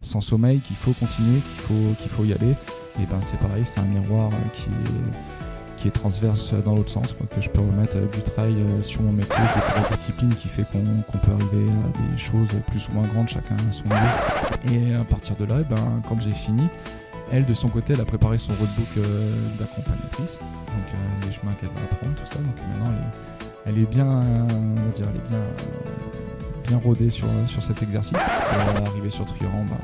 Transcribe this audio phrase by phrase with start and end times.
[0.00, 2.54] sans sommeil, qu'il faut continuer, qu'il faut, faut y aller.
[3.00, 6.90] Et ben c'est pareil, c'est un miroir euh, qui est, qui est transverse dans l'autre
[6.90, 10.34] sens, que je peux remettre euh, du trail euh, sur mon métier, qui la discipline
[10.34, 13.84] qui fait qu'on peut arriver à des choses plus ou moins grandes, chacun à son
[13.84, 14.70] niveau.
[14.70, 16.64] Et à partir de là, eh ben, quand j'ai fini,
[17.32, 21.52] elle de son côté, elle a préparé son roadbook euh, d'accompagnatrice, donc euh, les chemins
[21.60, 22.36] qu'elle va apprendre, tout ça.
[22.36, 22.92] Donc maintenant,
[23.66, 25.40] elle est bien, on va dire, elle est bien
[26.66, 28.16] bien rodé sur, sur cet exercice.
[28.16, 29.76] Et arrivé sur Trian, bah,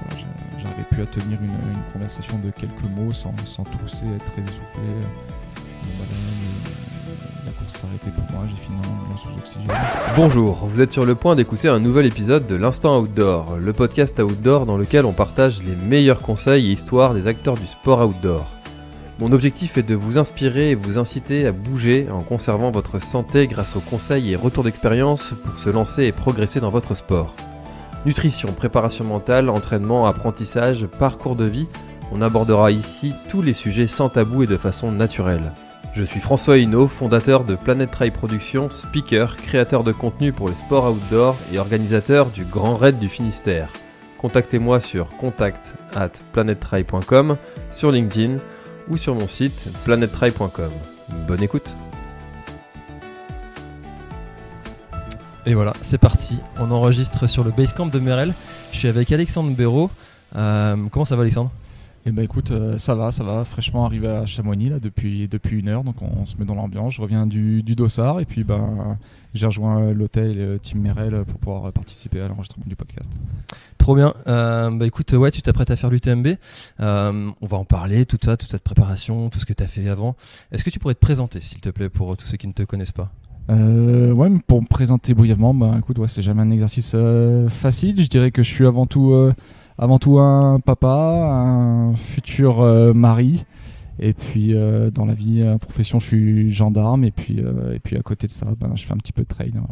[0.59, 1.53] j'arrivais plus à tenir une,
[1.93, 4.83] conversation de quelques mots sans, sans tousser, être très essoufflé.
[5.83, 6.13] Donc voilà,
[7.47, 9.67] la course s'arrêtait pour moi, j'ai fini en, en sous-oxygène.
[10.17, 14.19] Bonjour, vous êtes sur le point d'écouter un nouvel épisode de l'Instant Outdoor, le podcast
[14.19, 18.47] outdoor dans lequel on partage les meilleurs conseils et histoires des acteurs du sport outdoor.
[19.19, 23.47] Mon objectif est de vous inspirer et vous inciter à bouger en conservant votre santé
[23.47, 27.34] grâce aux conseils et retours d'expérience pour se lancer et progresser dans votre sport.
[28.05, 31.67] Nutrition, préparation mentale, entraînement, apprentissage, parcours de vie,
[32.12, 35.53] on abordera ici tous les sujets sans tabou et de façon naturelle.
[35.95, 40.55] Je suis François Hinault, fondateur de Planet Trail Productions, speaker, créateur de contenu pour les
[40.55, 43.70] sports outdoor et organisateur du Grand Raid du Finistère.
[44.19, 46.11] Contactez-moi sur contact at
[47.70, 48.39] sur LinkedIn
[48.89, 50.70] ou sur mon site planettrail.com.
[51.27, 51.77] Bonne écoute
[55.47, 56.42] Et voilà, c'est parti.
[56.58, 58.35] On enregistre sur le Basecamp de Merel.
[58.73, 59.91] Je suis avec Alexandre Béraud.
[60.35, 61.52] Euh, comment ça va, Alexandre?
[62.06, 65.58] Et ben écoute, euh, ça va, ça va, fraîchement arrivé à Chamonix là, depuis, depuis
[65.58, 66.94] une heure, donc on, se met dans l'ambiance.
[66.94, 68.96] Je reviens du, du Dossard et puis ben,
[69.34, 73.11] j'ai rejoint euh, l'hôtel euh, Team Merel pour pouvoir participer à l'enregistrement du podcast.
[73.77, 74.14] Trop bien.
[74.28, 76.28] Euh, bah écoute, ouais, tu t'apprêtes à faire l'UTMB.
[76.78, 79.67] Euh, on va en parler, tout ça, toute cette préparation, tout ce que tu as
[79.67, 80.14] fait avant.
[80.52, 82.62] Est-ce que tu pourrais te présenter, s'il te plaît, pour tous ceux qui ne te
[82.62, 83.11] connaissent pas?
[83.50, 88.02] Euh, ouais, pour me présenter brièvement, bah écoute, ouais, c'est jamais un exercice euh, facile.
[88.02, 89.33] Je dirais que je suis avant tout, euh,
[89.79, 93.45] avant tout un papa, un futur euh, mari.
[93.98, 97.05] Et puis euh, dans la vie, euh, profession, je suis gendarme.
[97.05, 99.23] Et puis, euh, et puis à côté de ça, ben, je fais un petit peu
[99.23, 99.53] de trail.
[99.53, 99.69] voilà.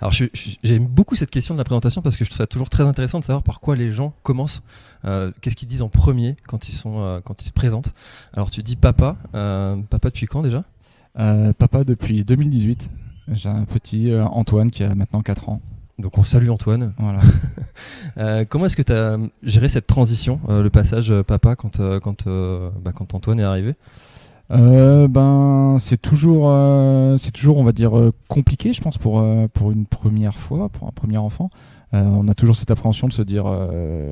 [0.00, 2.82] Alors, j'aime beaucoup cette question de la présentation parce que je trouve ça toujours très
[2.82, 4.62] intéressant de savoir par quoi les gens commencent.
[5.04, 7.94] Euh, Qu'est-ce qu'ils disent en premier quand ils, sont, euh, quand ils se présentent
[8.32, 9.16] Alors, tu dis papa.
[9.34, 10.64] Euh, papa depuis quand déjà?
[11.14, 12.90] Papa depuis 2018.
[13.32, 15.60] J'ai un petit Antoine qui a maintenant 4 ans.
[15.98, 16.92] Donc, on salue Antoine.
[16.98, 17.20] Voilà.
[18.16, 21.80] Euh, comment est-ce que tu as géré cette transition, euh, le passage euh, papa quand,
[22.00, 23.74] quand, bah, quand Antoine est arrivé?
[24.50, 26.50] Ben c'est toujours
[27.18, 27.92] c'est toujours on va dire
[28.28, 29.22] compliqué je pense pour
[29.52, 31.50] pour une première fois pour un premier enfant.
[31.92, 33.44] On a toujours cette appréhension de se dire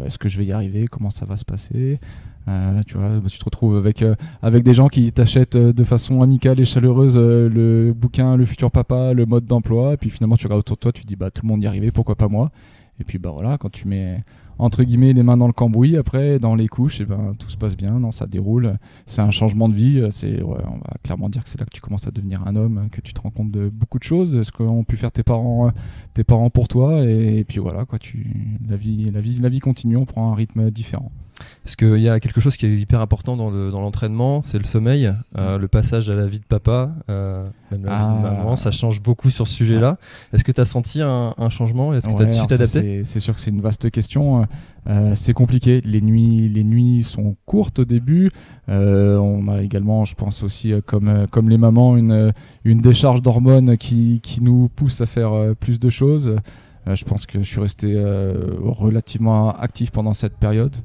[0.04, 0.88] est-ce que je vais y arriver?
[0.88, 2.00] Comment ça va se passer?
[2.86, 4.04] Tu vois tu te retrouves avec
[4.42, 9.14] avec des gens qui t'achètent de façon amicale et chaleureuse le bouquin le futur papa
[9.14, 11.30] le mode d'emploi et puis finalement tu regardes autour de toi tu te dis bah
[11.30, 12.50] tout le monde y arrivait pourquoi pas moi?
[13.00, 14.24] Et puis bah voilà quand tu mets
[14.58, 17.56] entre guillemets les mains dans le cambouis après dans les couches et ben tout se
[17.56, 20.00] passe bien non ça déroule c'est un changement de vie.
[20.00, 22.42] euh, C'est, ouais, on va clairement dire que c'est là que tu commences à devenir
[22.46, 24.96] un homme, euh, que tu te rends compte de beaucoup de choses, ce qu'ont pu
[24.96, 25.70] faire tes parents, euh,
[26.14, 27.98] tes parents pour toi, et, puis voilà quoi.
[27.98, 28.26] Tu,
[28.68, 29.96] la vie, la vie, la vie continue.
[29.96, 31.10] On prend un rythme différent.
[31.62, 34.56] Parce qu'il y a quelque chose qui est hyper important dans le- dans l'entraînement, c'est
[34.56, 38.12] le sommeil, euh, le passage à la vie de papa, euh, même la vie de
[38.26, 38.32] Ah.
[38.36, 39.98] maman, ça change beaucoup sur ce sujet-là.
[40.32, 41.92] Est-ce que tu as senti un, un changement?
[41.92, 42.80] Est-ce que tu as Ouais, t'adapter?
[42.80, 44.45] c'est, c'est sûr que c'est une vaste question.
[44.88, 45.80] Euh, c'est compliqué.
[45.84, 48.30] Les nuits, sont courtes au début.
[48.68, 52.32] Euh, on a également, je pense aussi, euh, comme, les mamans, une,
[52.64, 56.36] décharge d'hormones qui, qui nous pousse à faire plus de choses.
[56.86, 58.00] Je pense que je suis resté
[58.62, 60.76] relativement actif pendant cette période.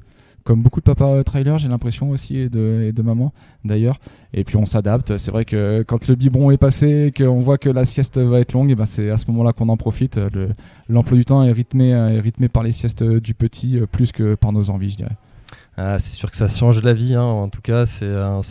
[0.43, 3.31] Comme beaucoup de papas euh, trailers, j'ai l'impression aussi, et de, et de mamans
[3.63, 3.99] d'ailleurs.
[4.33, 5.17] Et puis on s'adapte.
[5.17, 8.53] C'est vrai que quand le biberon est passé, qu'on voit que la sieste va être
[8.53, 10.17] longue, et ben c'est à ce moment-là qu'on en profite.
[10.17, 10.49] Le,
[10.89, 14.11] l'emploi du temps est rythmé, euh, est rythmé par les siestes du petit euh, plus
[14.11, 15.17] que par nos envies, je dirais.
[15.77, 17.15] Ah, c'est sûr que ça change la vie.
[17.15, 17.21] hein.
[17.21, 18.41] En tout cas, c'est un,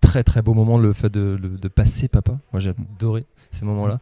[0.00, 2.38] très très beau moment le fait de, passer papa.
[2.52, 4.00] Moi, j'ai adoré ces moments-là.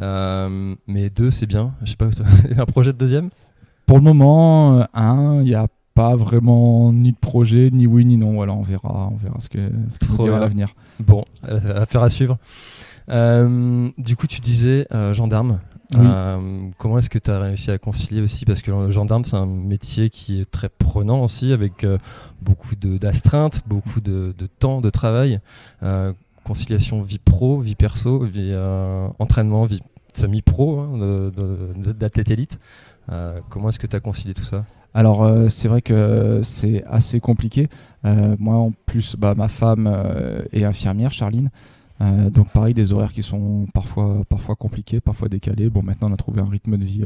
[0.00, 1.74] Euh, mais deux, c'est bien.
[1.82, 2.10] Je sais pas,
[2.56, 3.30] un projet de deuxième?
[3.86, 8.18] Pour le moment, un, il n'y a pas vraiment ni de projet, ni oui, ni
[8.18, 8.34] non.
[8.34, 10.74] Voilà, on verra, on verra ce que, ce que dira l'avenir.
[11.00, 12.38] Bon, euh, affaire à suivre.
[13.08, 15.58] Euh, du coup, tu disais euh, gendarme.
[15.92, 16.00] Oui.
[16.02, 18.44] Euh, comment est-ce que tu as réussi à concilier aussi?
[18.44, 21.86] Parce que le gendarme, c'est un métier qui est très prenant aussi, avec
[22.42, 25.40] beaucoup d'astreintes, beaucoup de, de temps de travail.
[26.44, 28.54] Conciliation vie pro, vie perso, vie
[29.18, 29.80] entraînement, vie
[30.12, 31.30] semi-pro hein,
[31.76, 32.58] d'athlète élite.
[33.48, 34.64] Comment est-ce que tu as concilié tout ça?
[34.94, 37.68] Alors euh, c'est vrai que c'est assez compliqué.
[38.04, 41.50] Euh, moi en plus, bah, ma femme euh, est infirmière, Charline.
[41.98, 45.70] Donc pareil, des horaires qui sont parfois, parfois compliqués, parfois décalés.
[45.70, 47.04] Bon, maintenant on a trouvé un rythme de vie,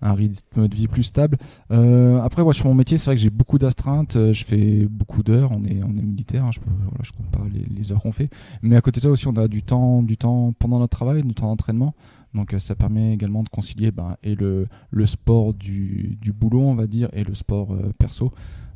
[0.00, 1.36] un rythme de vie plus stable.
[1.68, 4.16] Après, moi sur mon métier, c'est vrai que j'ai beaucoup d'astreintes.
[4.32, 5.50] Je fais beaucoup d'heures.
[5.52, 6.46] On est, on est militaire.
[6.46, 8.30] hein, je, peux, voilà, je compte pas les, les heures qu'on fait.
[8.62, 11.22] Mais à côté de ça aussi, on a du temps, du temps pendant notre travail,
[11.22, 11.94] du temps d'entraînement.
[12.34, 16.62] Donc euh, ça permet également de concilier ben, et le, le sport du, du boulot,
[16.62, 18.32] on va dire, et le sport euh, perso.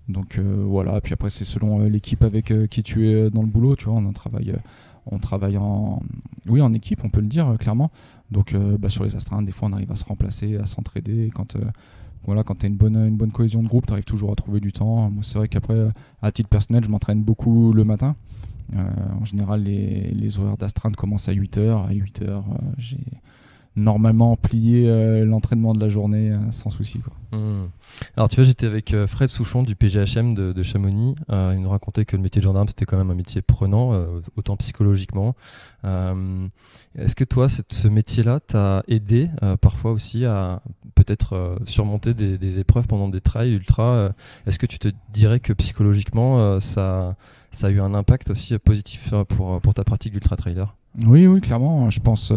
[0.09, 3.75] Donc euh, voilà, puis après c'est selon l'équipe avec qui tu es dans le boulot,
[3.75, 4.55] tu vois, on travaille,
[5.07, 6.01] on travaille en,
[6.49, 7.91] oui, en équipe, on peut le dire clairement.
[8.31, 11.31] Donc bah, sur les astreintes, des fois on arrive à se remplacer, à s'entraider.
[11.35, 11.57] Quand,
[12.27, 14.35] voilà, quand tu as une bonne, une bonne cohésion de groupe, tu arrives toujours à
[14.35, 15.09] trouver du temps.
[15.11, 15.89] Moi c'est vrai qu'après,
[16.21, 18.15] à titre personnel, je m'entraîne beaucoup le matin.
[18.77, 21.87] En général, les, les horaires d'astreinte commencent à 8h.
[21.87, 22.43] À 8h,
[22.77, 22.99] j'ai
[23.77, 27.01] normalement plié euh, l'entraînement de la journée euh, sans souci.
[27.01, 27.13] Quoi.
[27.39, 27.67] Hmm.
[28.17, 31.17] Alors tu vois, j'étais avec euh, Fred Souchon du PGHM de, de Chamonix.
[31.31, 33.93] Euh, il nous racontait que le métier de gendarme, c'était quand même un métier prenant,
[34.37, 35.35] autant psychologiquement.
[36.97, 39.29] Est-ce que toi, cette- ce métier-là t'a aidé
[39.61, 40.63] parfois aussi à
[40.95, 44.11] peut-être surmonter des, des épreuves pendant des trails ultra
[44.47, 47.17] Est-ce que tu te dirais que psychologiquement, ça,
[47.51, 50.75] ça a eu un impact aussi positif pour, pour ta pratique d'ultra trailer
[51.05, 51.91] Oui, oui, clairement.
[51.91, 52.33] Je pense,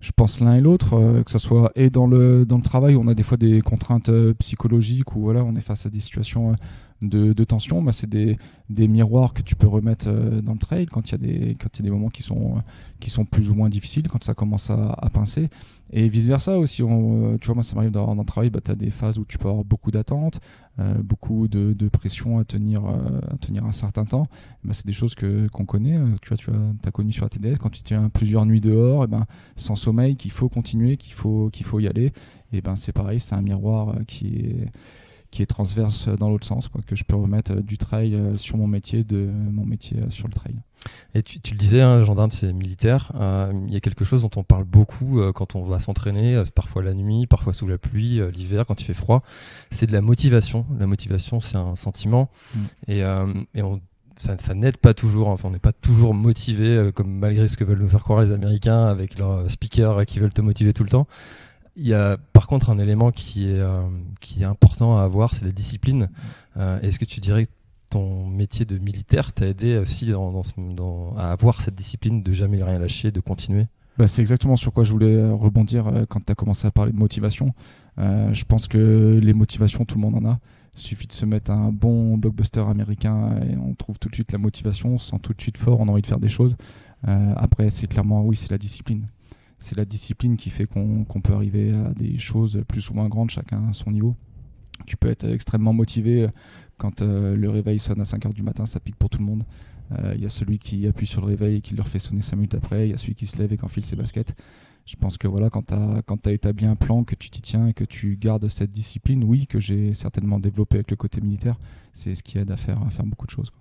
[0.00, 2.94] je pense l'un et l'autre, euh, que ce soit et dans le, dans le travail,
[2.94, 5.90] où on a des fois des contraintes euh, psychologiques, où voilà, on est face à
[5.90, 6.54] des situations euh,
[7.02, 7.82] de, de tension.
[7.82, 8.36] Bah, c'est des,
[8.68, 11.50] des miroirs que tu peux remettre euh, dans le trail quand il y a des,
[11.50, 12.60] y a des moments qui sont, euh,
[13.00, 15.48] qui sont plus ou moins difficiles, quand ça commence à, à pincer.
[15.92, 16.82] Et vice-versa aussi.
[16.82, 18.90] On, euh, tu vois, moi, ça m'arrive dans, dans le travail, bah, tu as des
[18.90, 20.40] phases où tu peux avoir beaucoup d'attentes,
[20.78, 24.26] euh, beaucoup de, de pression à tenir, à tenir un certain temps.
[24.64, 25.98] Bah, c'est des choses que qu'on connaît.
[26.22, 29.04] Tu vois, tu as, as connu sur la TDS quand tu tiens plusieurs nuits dehors,
[29.04, 29.26] et ben
[29.56, 32.12] sans sommeil, qu'il faut continuer, qu'il faut qu'il faut y aller.
[32.52, 34.66] Et ben c'est pareil, c'est un miroir qui est
[35.30, 38.36] qui est transverse dans l'autre sens, quoi, que je peux remettre euh, du trail euh,
[38.36, 40.54] sur mon métier, de mon métier euh, sur le trail.
[41.14, 43.12] Et tu, tu le disais, un gendarme c'est militaire.
[43.20, 46.34] Euh, Il y a quelque chose dont on parle beaucoup euh, quand on va s'entraîner,
[46.36, 49.22] euh, parfois la nuit, parfois sous la pluie, euh, l'hiver, quand il fait froid.
[49.70, 50.64] C'est de la motivation.
[50.78, 52.30] La motivation, c'est un sentiment.
[52.54, 52.58] Mm.
[52.88, 53.80] Et, euh, et on-
[54.16, 55.28] ça, ça n'aide pas toujours.
[55.28, 58.20] Enfin, on n'est pas toujours motivé, euh, comme malgré ce que veulent nous faire croire
[58.22, 61.06] les Américains avec leurs speakers euh, qui veulent te motiver tout le temps.
[61.82, 63.80] Il y a par contre un élément qui est, euh,
[64.42, 66.10] important à avoir, c'est la discipline.
[66.58, 67.50] Euh, Est-ce que tu dirais que
[67.88, 73.10] ton métier de militaire t'a aidé aussi à avoir cette discipline de jamais rien lâcher,
[73.12, 73.66] de continuer?
[73.96, 76.92] Bah, c'est exactement sur quoi je voulais rebondir euh, quand tu as commencé à parler
[76.92, 77.54] de motivation.
[77.96, 80.38] Je pense que les motivations, tout le monde en a.
[80.74, 84.32] Il suffit de se mettre un bon blockbuster américain et on trouve tout de suite
[84.32, 86.28] la motivation, on se sent tout de suite fort, on a envie de faire des
[86.28, 86.56] choses.
[87.04, 89.06] Après, c'est clairement, oui, c'est la discipline.
[89.60, 93.30] C'est la discipline qui fait qu'on peut arriver à des choses plus ou moins grandes,
[93.30, 94.16] chacun à son niveau.
[94.86, 96.28] Tu peux être extrêmement motivé euh,
[96.78, 99.44] quand euh, le réveil sonne à 5h du matin, ça pique pour tout le monde.
[99.92, 102.22] Euh, Il y a celui qui appuie sur le réveil et qui le refait sonner
[102.22, 102.88] 5 minutes après.
[102.88, 104.34] Il y a celui qui se lève et qui enfile ses baskets.
[104.86, 107.74] Je pense que voilà, quand tu as, établi un plan, que tu t'y tiens et
[107.74, 111.58] que tu gardes cette discipline, oui, que j'ai certainement développé avec le côté militaire,
[111.92, 113.52] c'est ce qui aide à faire, beaucoup de choses.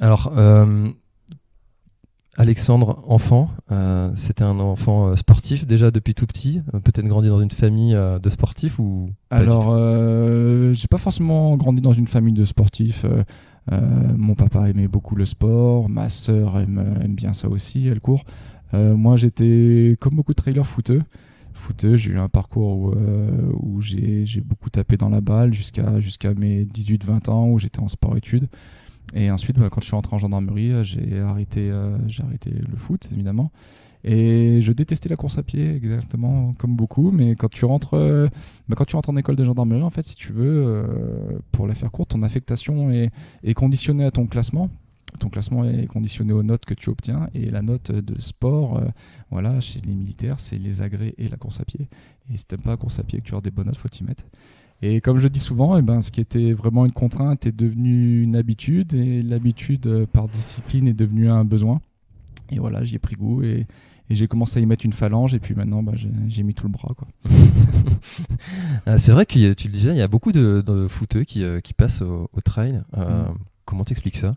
[0.00, 0.90] Alors, euh,
[2.36, 7.28] Alexandre, enfant, euh, c'était un enfant euh, sportif déjà depuis tout petit, euh, peut-être grandi
[7.28, 12.32] dans une famille de sportifs ou Alors, euh, j'ai pas forcément grandi dans une famille
[12.32, 13.04] de sportifs.
[13.04, 13.80] Euh,
[14.16, 18.24] mon papa aimait beaucoup le sport, ma sœur aime, aime bien ça aussi, elle court.
[18.72, 21.02] Moi, j'étais comme beaucoup de trailers footeux.
[21.52, 22.94] Footeux, j'ai eu un parcours où,
[23.60, 27.80] où j'ai j'ai beaucoup tapé dans la balle jusqu'à jusqu'à mes 18-20 ans où j'étais
[27.80, 28.48] en sport-études.
[29.14, 32.50] Et ensuite, bah, quand je suis rentré en gendarmerie, euh, j'ai arrêté, euh, j'ai arrêté
[32.50, 33.50] le foot, évidemment.
[34.02, 37.10] Et je détestais la course à pied, exactement comme beaucoup.
[37.10, 38.28] Mais quand tu rentres, euh,
[38.68, 40.84] bah, quand tu rentres en école de gendarmerie, en fait, si tu veux,
[41.52, 43.10] pour la faire courte, ton affectation est,
[43.54, 44.70] conditionnée à ton classement.
[45.18, 48.80] Ton classement est conditionné aux notes que tu obtiens et la note de sport,
[49.30, 51.88] voilà, chez les militaires, c'est les agrès et la course à pied.
[52.32, 53.76] Et si t'aimes pas la course à pied et que tu as des bonnes notes,
[53.76, 54.22] faut t'y mettre.
[54.82, 58.22] Et comme je dis souvent, eh ben, ce qui était vraiment une contrainte est devenu
[58.22, 61.80] une habitude et l'habitude euh, par discipline est devenue un besoin.
[62.50, 63.66] Et voilà, j'y ai pris goût et,
[64.08, 66.66] et j'ai commencé à y mettre une phalange, et puis maintenant, bah, j'ai mis tout
[66.66, 66.94] le bras.
[68.88, 71.44] Euh, c'est vrai que tu le disais, il y a beaucoup de, de footeux qui,
[71.44, 72.80] euh, qui passent au, au trail.
[72.96, 73.34] Euh, Mm.
[73.66, 74.34] Comment t'expliques ça?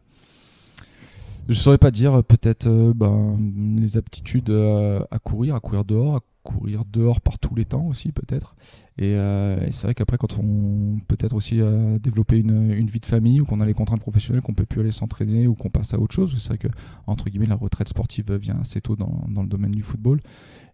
[1.49, 3.37] Je saurais pas dire, peut-être euh, ben,
[3.79, 7.85] les aptitudes euh, à courir, à courir dehors, à courir dehors par tous les temps
[7.87, 8.55] aussi peut-être.
[8.97, 13.05] Et, euh, c'est vrai qu'après quand on peut-être aussi euh, développer une, une vie de
[13.05, 15.93] famille ou qu'on a les contraintes professionnelles, qu'on peut plus aller s'entraîner ou qu'on passe
[15.93, 16.67] à autre chose, c'est vrai que
[17.07, 20.19] entre guillemets la retraite sportive vient assez tôt dans, dans le domaine du football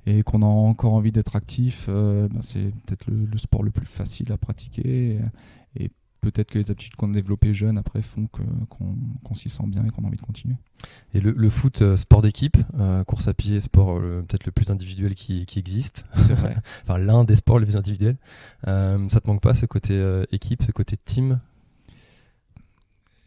[0.05, 3.85] et qu'on a encore envie d'être actif, euh, ben, c'est peut-être le, sport le plus
[3.85, 5.19] facile à pratiquer
[6.19, 9.89] peut-être que les aptitudes qu'on a développées jeunes après font qu'on s'y sent bien et
[9.89, 10.55] qu'on a envie de continuer.
[11.13, 14.51] Et le, le foot, euh, sport d'équipe, euh, course à pied, sport euh, peut-être le
[14.51, 16.57] plus individuel qui, qui existe, vrai.
[16.83, 18.17] enfin l'un des sports les plus individuels.
[18.67, 19.99] Euh, ça te manque pas ce côté
[20.31, 21.39] équipe, ce côté team?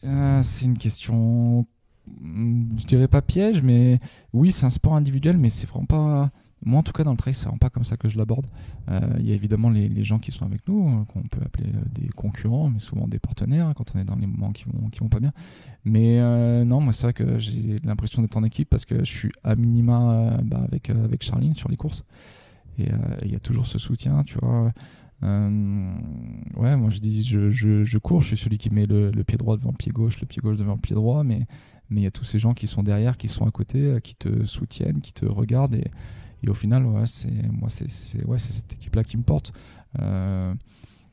[0.03, 1.65] C'est une question,
[2.21, 4.01] hmm, je dirais pas piège, mais
[4.33, 6.31] oui, c'est un sport individuel, mais c'est vraiment pas.
[6.65, 8.47] Moi, en tout cas, dans le trail, c'est pas comme ça que je l'aborde.
[8.89, 11.69] Euh, Il y a évidemment les, gens qui sont avec nous, euh, qu'on peut appeler
[11.69, 14.65] euh, des concurrents, mais souvent des partenaires hein, quand on est dans les moments qui
[14.65, 15.33] vont, qui vont pas bien.
[15.85, 19.11] Mais euh, non, moi, c'est vrai que j'ai l'impression d'être en équipe parce que je
[19.11, 22.05] suis à minima bah, avec, avec Charline sur les courses.
[22.79, 22.89] Et
[23.23, 24.73] il y a toujours ce soutien, tu vois.
[25.23, 29.57] Ouais, moi je dis, je, je, cours, je suis celui qui met le, pied droit
[29.57, 31.47] devant le pied gauche, le pied gauche devant le pied droit, mais
[31.91, 34.45] il y a tous ces gens qui sont derrière, qui sont à côté, qui te
[34.45, 35.77] soutiennent, qui te regardent,
[36.43, 39.53] et au final, c'est moi, c'est ouais, cette équipe-là qui me porte.
[40.01, 40.55] Euh,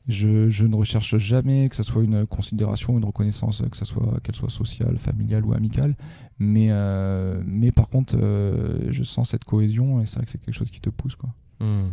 [0.08, 4.34] je, ne recherche jamais que ça soit une considération, une reconnaissance, que ça soit qu'elle
[4.34, 5.94] soit sociale, familiale ou amicale,
[6.38, 10.42] mais euh, mais par contre, euh, je sens cette cohésion, et c'est vrai que c'est
[10.42, 11.16] quelque chose qui te pousse.
[11.60, 11.90] Hmm.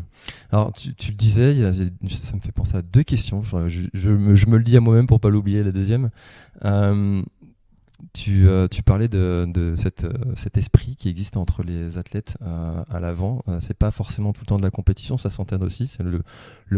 [0.49, 3.43] Alors, tu, le disais, ça me fait penser à deux questions.
[3.43, 6.09] Je, me, le dis à moi-même pour pas l'oublier, la deuxième.
[8.13, 12.99] Tu, euh, tu parlais de, euh, cet esprit qui existe entre les athlètes euh, à
[12.99, 13.43] l'avant.
[13.59, 15.87] C'est pas forcément tout le temps de la compétition, ça s'entend aussi.
[15.87, 16.23] C'est le,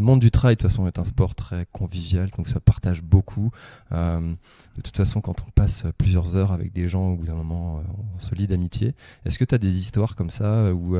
[0.01, 3.51] monde du trail, de toute façon, est un sport très convivial, donc ça partage beaucoup.
[3.91, 7.83] De toute façon, quand on passe plusieurs heures avec des gens, au bout d'un moment,
[8.15, 8.95] on se lie d'amitié.
[9.25, 10.95] Est-ce que tu as des histoires comme ça où,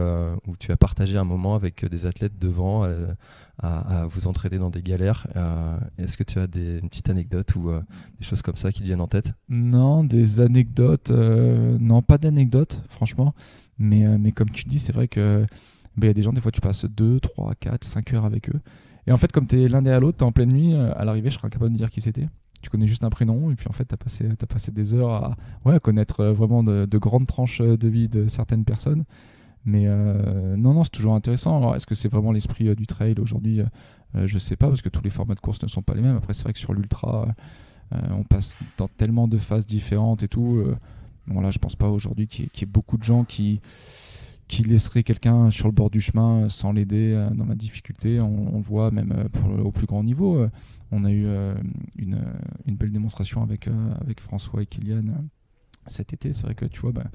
[0.59, 2.88] tu as partagé un moment avec des athlètes devant
[3.62, 7.56] à, vous entraider dans des galères euh, Est-ce que tu as des, une petite anecdote
[7.56, 7.82] ou euh,
[8.18, 9.34] des choses comme ça qui te viennent en tête?
[9.50, 11.12] Non, des anecdotes.
[11.12, 13.34] euh, non, pas d'anecdotes, franchement.
[13.78, 15.46] Mais, mais comme tu dis, c'est vrai que
[15.98, 18.25] bah, il y a des gens, des fois, tu passes 2, 3, 4, 5 heures
[18.25, 18.60] avec eux.
[19.08, 21.04] Et en fait, comme tu es l'un derrière l'autre, tu es en pleine nuit, à
[21.04, 22.28] l'arrivée, je serais incapable de dire qui c'était.
[22.62, 24.94] Tu connais juste un prénom, et puis en fait, tu as passé, t'as passé des
[24.94, 29.06] heures à, ouais, à connaître vraiment de, de grandes tranches de vie de certaines personnes.
[29.66, 31.58] Mais euh, non, non, c'est toujours intéressant.
[31.58, 33.62] Alors, est-ce que c'est vraiment l'esprit euh, du trail aujourd'hui?
[34.16, 36.01] Euh, Je sais pas, parce que tous les formats de course ne sont pas les
[36.01, 36.16] mêmes.
[36.18, 37.28] Après, c'est vrai que sur l'ultra,
[37.94, 40.56] euh, on passe dans tellement de phases différentes et tout.
[40.58, 40.78] euh,
[41.28, 43.62] voilà, je pense pas aujourd'hui qu'il y, ait- beaucoup de gens qui,
[44.48, 48.20] qui laisseraient quelqu'un sur le bord du chemin sans l'aider dans la difficulté.
[48.20, 49.28] On, on voit même
[49.63, 50.48] au plus grand niveau.
[50.92, 51.28] on a eu
[51.98, 52.20] une,
[52.66, 53.68] une belle démonstration avec,
[54.01, 55.01] avec François et Kylian
[55.86, 56.34] cet été.
[56.34, 57.06] C'est vrai que tu vois, ben,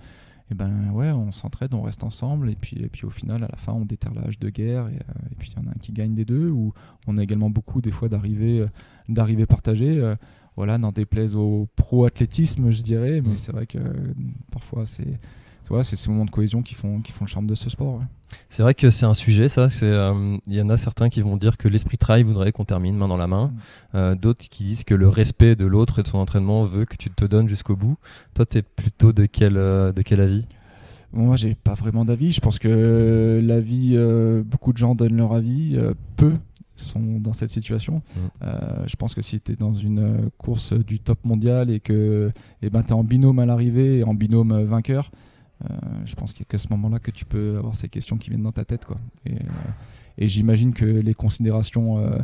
[0.50, 3.48] et ben ouais, on s'entraide, on reste ensemble, et puis, et puis au final, à
[3.48, 5.68] la fin, on déterre la hache de guerre, et, euh, et puis il y en
[5.68, 6.72] a un qui gagne des deux, ou
[7.06, 8.68] on a également beaucoup des fois d'arrivées euh,
[9.08, 9.98] d'arrivées partagées.
[9.98, 10.16] euh,
[10.56, 13.36] voilà, n'en déplaise au pro-athlétisme, je dirais, mais Mm.
[13.36, 13.78] c'est vrai que
[14.52, 15.18] parfois c'est
[15.82, 17.96] c'est ces moments de cohésion qui font, qui font le charme de ce sport.
[17.98, 18.04] ouais.
[18.48, 19.66] C'est vrai que c'est un sujet, ça.
[19.82, 22.96] euh, Il y en a certains qui vont dire que l'esprit trail voudrait qu'on termine
[22.96, 23.46] main dans la main.
[23.46, 23.52] Mm.
[23.96, 26.96] Euh, D'autres qui disent que le respect de l'autre et de son entraînement veut que
[26.96, 27.96] tu te donnes jusqu'au bout.
[28.34, 30.46] Toi, tu es plutôt de quel, euh, de quel avis?
[31.12, 32.32] Moi, j'ai pas vraiment d'avis.
[32.32, 35.78] Je pense que la vie, euh, beaucoup de gens donnent leur avis,
[36.16, 36.32] peu
[36.76, 37.96] sont dans cette situation.
[37.96, 38.20] Mm.
[38.42, 42.32] Euh, je pense que si tu es dans une course du top mondial et que
[42.62, 45.10] eh ben, tu es en binôme à l'arrivée et en binôme vainqueur,
[46.04, 48.30] je pense qu'il n'y a qu'à ce moment-là que tu peux avoir ces questions qui
[48.30, 48.84] viennent dans ta tête.
[48.84, 48.96] Quoi.
[49.26, 49.38] Et, euh,
[50.18, 52.18] et j'imagine que les considérations euh,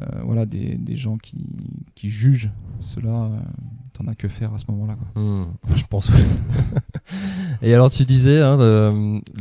[0.00, 1.46] euh, voilà, des, des gens qui,
[1.94, 2.50] qui jugent
[2.80, 3.38] cela, euh,
[3.92, 4.96] t'en as que faire à ce moment-là.
[4.96, 5.22] quoi.
[5.22, 6.10] Hmm, Je pense.
[6.10, 6.20] oui.
[7.62, 8.56] Et alors, tu disais, hein,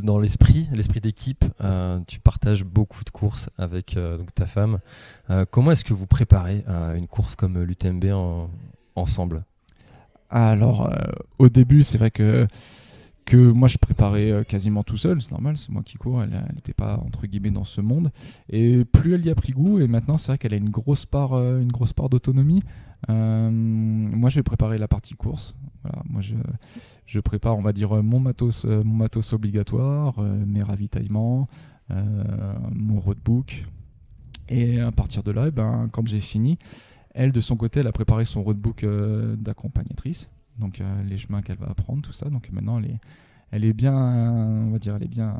[0.01, 4.79] dans l'esprit, l'esprit d'équipe, euh, tu partages beaucoup de courses avec euh, donc ta femme.
[5.29, 8.49] Euh, comment est-ce que vous préparez euh, une course comme l'UTMB en-
[8.95, 9.43] ensemble?
[10.29, 10.95] Alors, euh,
[11.39, 12.47] au début, c'est vrai que,
[13.25, 16.29] que moi, je préparais euh, quasiment tout seul, c'est normal, c'est moi qui cours, elle
[16.53, 18.11] n'était pas, entre guillemets, dans ce monde.
[18.49, 21.05] Et plus elle y a pris goût, et maintenant, c'est vrai qu'elle a une grosse
[21.05, 22.61] part, euh, une grosse part d'autonomie.
[23.09, 25.55] Euh, moi, je vais préparer la partie course.
[26.09, 26.21] Moi,
[27.05, 31.47] je, prépare, on va dire, mon matos, mon matos obligatoire, mes ravitaillements,
[31.91, 33.65] mon roadbook.
[34.49, 36.57] Et à partir de là, eh ben, quand j'ai fini,
[37.13, 38.83] elle, de son côté, elle a préparé son roadbook
[39.37, 40.27] d'accompagnatrice,
[40.59, 42.29] donc euh, les chemins qu'elle va apprendre, tout ça.
[42.29, 42.81] Donc maintenant,
[43.51, 45.37] elle est, bien, on va dire, elle est bien,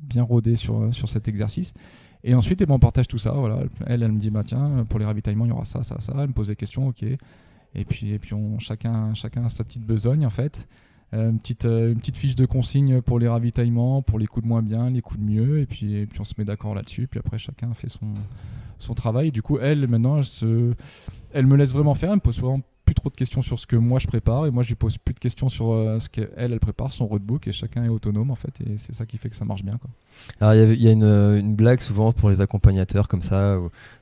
[0.00, 1.74] bien rodée sur, sur cet exercice.
[2.22, 3.32] Et ensuite, eh ben, on partage tout ça.
[3.32, 3.60] Voilà.
[3.86, 6.14] Elle, elle me dit, bah, tiens, pour les ravitaillements, il y aura ça, ça, ça.
[6.18, 7.02] Elle me pose des questions, ok.
[7.02, 10.66] Et puis, et puis on, chacun, chacun a sa petite besogne, en fait.
[11.12, 14.48] Euh, une, petite, euh, petite fiche de consigne pour les ravitaillements, pour les coups de
[14.48, 15.60] moins bien, les coups de mieux.
[15.60, 17.06] Et puis, et puis on se met d'accord là-dessus.
[17.08, 18.14] Puis après, chacun fait son,
[18.78, 19.30] son travail.
[19.30, 20.74] Du coup, elle, maintenant, elle,
[21.34, 22.08] elle me laisse vraiment faire.
[22.08, 24.50] Elle me pose souvent plus trop de questions sur ce que moi je prépare et
[24.50, 27.48] moi je lui pose plus de questions sur euh, ce qu'elle elle prépare son roadbook
[27.48, 29.78] et chacun est autonome en fait et c'est ça qui fait que ça marche bien
[29.78, 29.90] quoi.
[30.40, 33.58] Alors il y, a une, une, blague souvent pour les accompagnateurs comme ça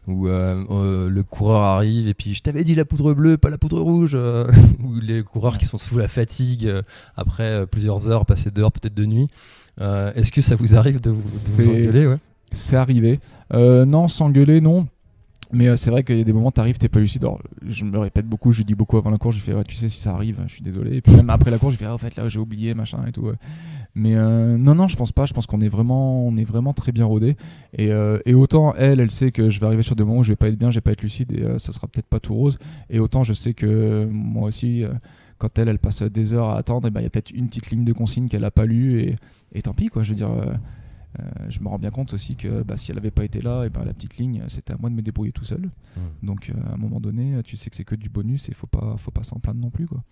[0.06, 3.50] où, euh, euh, le coureur arrive et puis je t'avais dit la poudre bleue pas
[3.50, 4.14] la poudre rouge
[4.82, 6.70] ou les coureurs qui sont sous la fatigue
[7.16, 9.28] après plusieurs heures passées dehors peut-être de nuit.
[9.80, 12.18] Est-ce que ça vous arrive de vous, de vous engueuler ouais?
[12.50, 13.20] C'est arrivé.
[13.52, 14.86] non s'engueuler non
[15.52, 17.26] mais euh, c'est vrai qu'il y a des moments, t'arrives, t'es pas lucide.
[17.66, 20.00] je me répète beaucoup, je dis beaucoup avant la course, je fais, tu sais, si
[20.00, 20.96] ça arrive, je suis désolé.
[20.96, 23.04] Et puis même après la course, je fais, ah, en fait, là, j'ai oublié, machin
[23.06, 23.30] et tout.
[23.94, 25.26] Mais euh, non, non, je pense pas.
[25.26, 27.36] Je pense qu'on est vraiment, on est vraiment très bien rodé.
[27.76, 30.22] Et, euh, et, autant elle, elle sait que je vais arriver sur des moments où
[30.22, 32.20] je vais pas être bien, je vais pas être lucide et ça sera peut-être pas
[32.20, 32.58] tout rose.
[32.88, 34.84] Et autant je sais que moi aussi,
[35.38, 37.70] quand elle, elle passe des heures à attendre, ben, il y a peut-être une petite
[37.70, 39.14] ligne de consigne qu'elle a pas lue
[39.54, 40.02] et, tant pis, quoi.
[40.02, 40.30] Je veux dire
[41.48, 43.70] je me rends bien compte aussi que bah, si elle n'avait pas été là, et
[43.70, 45.60] ben, la petite ligne, c'était à moi de me débrouiller tout seul.
[45.60, 46.00] Mmh.
[46.26, 48.54] Donc euh, à un moment donné, tu sais que c'est que du bonus et il
[48.54, 49.86] faut pas, faut pas s'en plaindre non plus.
[49.86, 50.02] Quoi.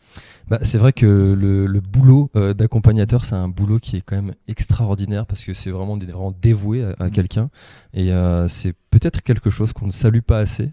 [0.48, 4.16] Bah, c'est vrai que le, le boulot euh, d'accompagnateur, c'est un boulot qui est quand
[4.16, 7.10] même extraordinaire parce que c'est vraiment, vraiment dévoué à, mmh.
[7.10, 7.50] quelqu'un.
[7.94, 8.10] Et
[8.48, 10.70] c'est peut-être quelque chose qu'on ne salue pas assez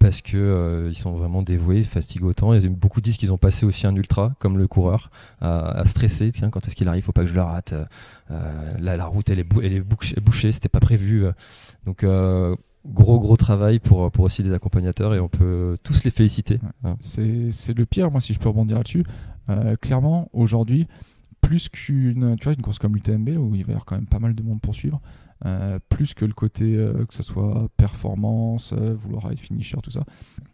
[0.00, 1.82] parce que euh, ils sont vraiment dévoués.
[1.82, 5.10] Il y a beaucoup disent qu'ils ont passé aussi un ultra, comme le coureur,
[5.40, 6.32] à, stresser.
[6.32, 7.04] Tiens, quand est-ce qu'il arrive?
[7.04, 7.74] Faut pas que je le rate.
[8.30, 11.26] Euh, là, la route, elle est, elle est bouchée, c'était pas prévu.
[11.84, 12.04] Donc
[12.86, 16.60] gros gros travail pour, pour aussi des accompagnateurs et on peut tous les féliciter.
[16.82, 16.96] Hein.
[17.00, 19.04] C'est le pire, moi si je peux rebondir là-dessus.
[19.50, 20.86] Euh, clairement, aujourd'hui,
[21.40, 24.34] plus qu'une une course comme l'UTMB, où il va y avoir quand même pas mal
[24.34, 25.00] de monde pour suivre,
[25.46, 29.90] euh, plus que le côté euh, que ce soit performance, euh, vouloir être finisher, tout
[29.90, 30.04] ça.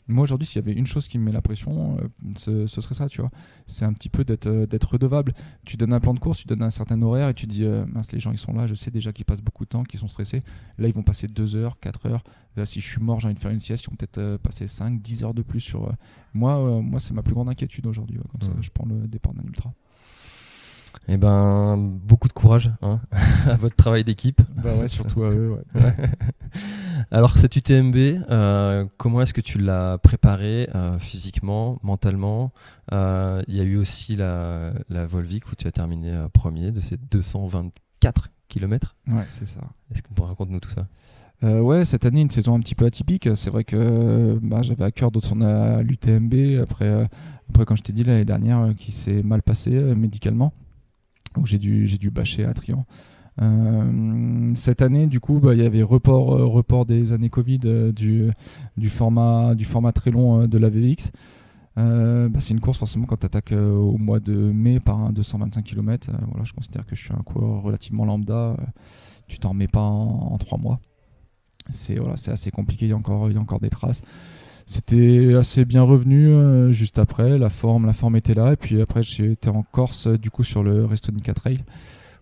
[0.06, 1.98] Moi aujourd'hui, s'il y avait une chose qui me met la pression,
[2.36, 3.30] ce, serait ça, tu vois.
[3.66, 5.32] C'est un petit peu d'être redevable.
[5.64, 8.12] Tu donnes un plan de course, tu donnes un certain horaire et tu dis, mince,
[8.12, 10.06] les gens ils sont là, je sais déjà qu'ils passent beaucoup de temps, qu'ils sont
[10.06, 10.44] stressés.
[10.78, 12.22] Là, ils vont passer 2 heures, 4 heures.
[12.56, 14.68] Là, si je suis mort, j'ai envie de faire une sieste, ils vont peut-être passer
[14.68, 15.92] 5, 10 heures de plus sur.
[16.32, 19.74] moi, moi c'est ma plus grande inquiétude aujourd'hui quand je prends le départ d'un ultra.
[21.08, 23.00] Eh ben, beaucoup de courage hein,
[23.46, 24.42] à votre travail d'équipe.
[24.56, 25.62] Bah ouais, surtout à eux.
[27.10, 32.52] Alors, cette UTMB, euh, comment est-ce que tu l'as préparé euh, physiquement, mentalement?
[32.92, 36.80] Euh, Il y a eu aussi la, la Volvic où tu as terminé premier de
[36.80, 38.96] ces 224 km.
[39.06, 39.60] Ouais, c'est ça.
[39.92, 40.86] Est-ce que tu raconte-nous tout ça?
[41.42, 43.28] Ouais, cette année, une saison un petit peu atypique.
[43.36, 46.60] C'est vrai que bah, j'avais à cœur de tourner à l'UTMB.
[46.62, 47.08] Après,
[47.50, 50.52] après, quand je t'ai dit l'année dernière, qui s'est mal passé médicalement.
[51.36, 52.84] Donc j'ai dû, j'ai dû bâcher à Trian.
[53.42, 57.60] Euh, cette année, du coup, bah, il y avait report, euh, report des années Covid
[57.66, 58.32] euh, du,
[58.88, 61.10] format, du format très long de la VX.
[61.76, 65.62] Bah, c'est une course forcément quand tu attaques au mois de mai par un 225
[65.62, 66.10] km.
[66.28, 68.56] voilà, je considère que je suis un coureur relativement lambda.
[69.28, 70.80] tu t'en remets pas en, trois mois.
[71.68, 72.86] C'est voilà, assez compliqué.
[72.86, 74.02] Il y il y a encore des traces
[74.66, 77.38] c'était assez bien revenu euh, juste après.
[77.38, 78.52] La forme, la forme était là.
[78.52, 81.60] Et puis après, été en Corse, du coup, sur le Restonica Trail,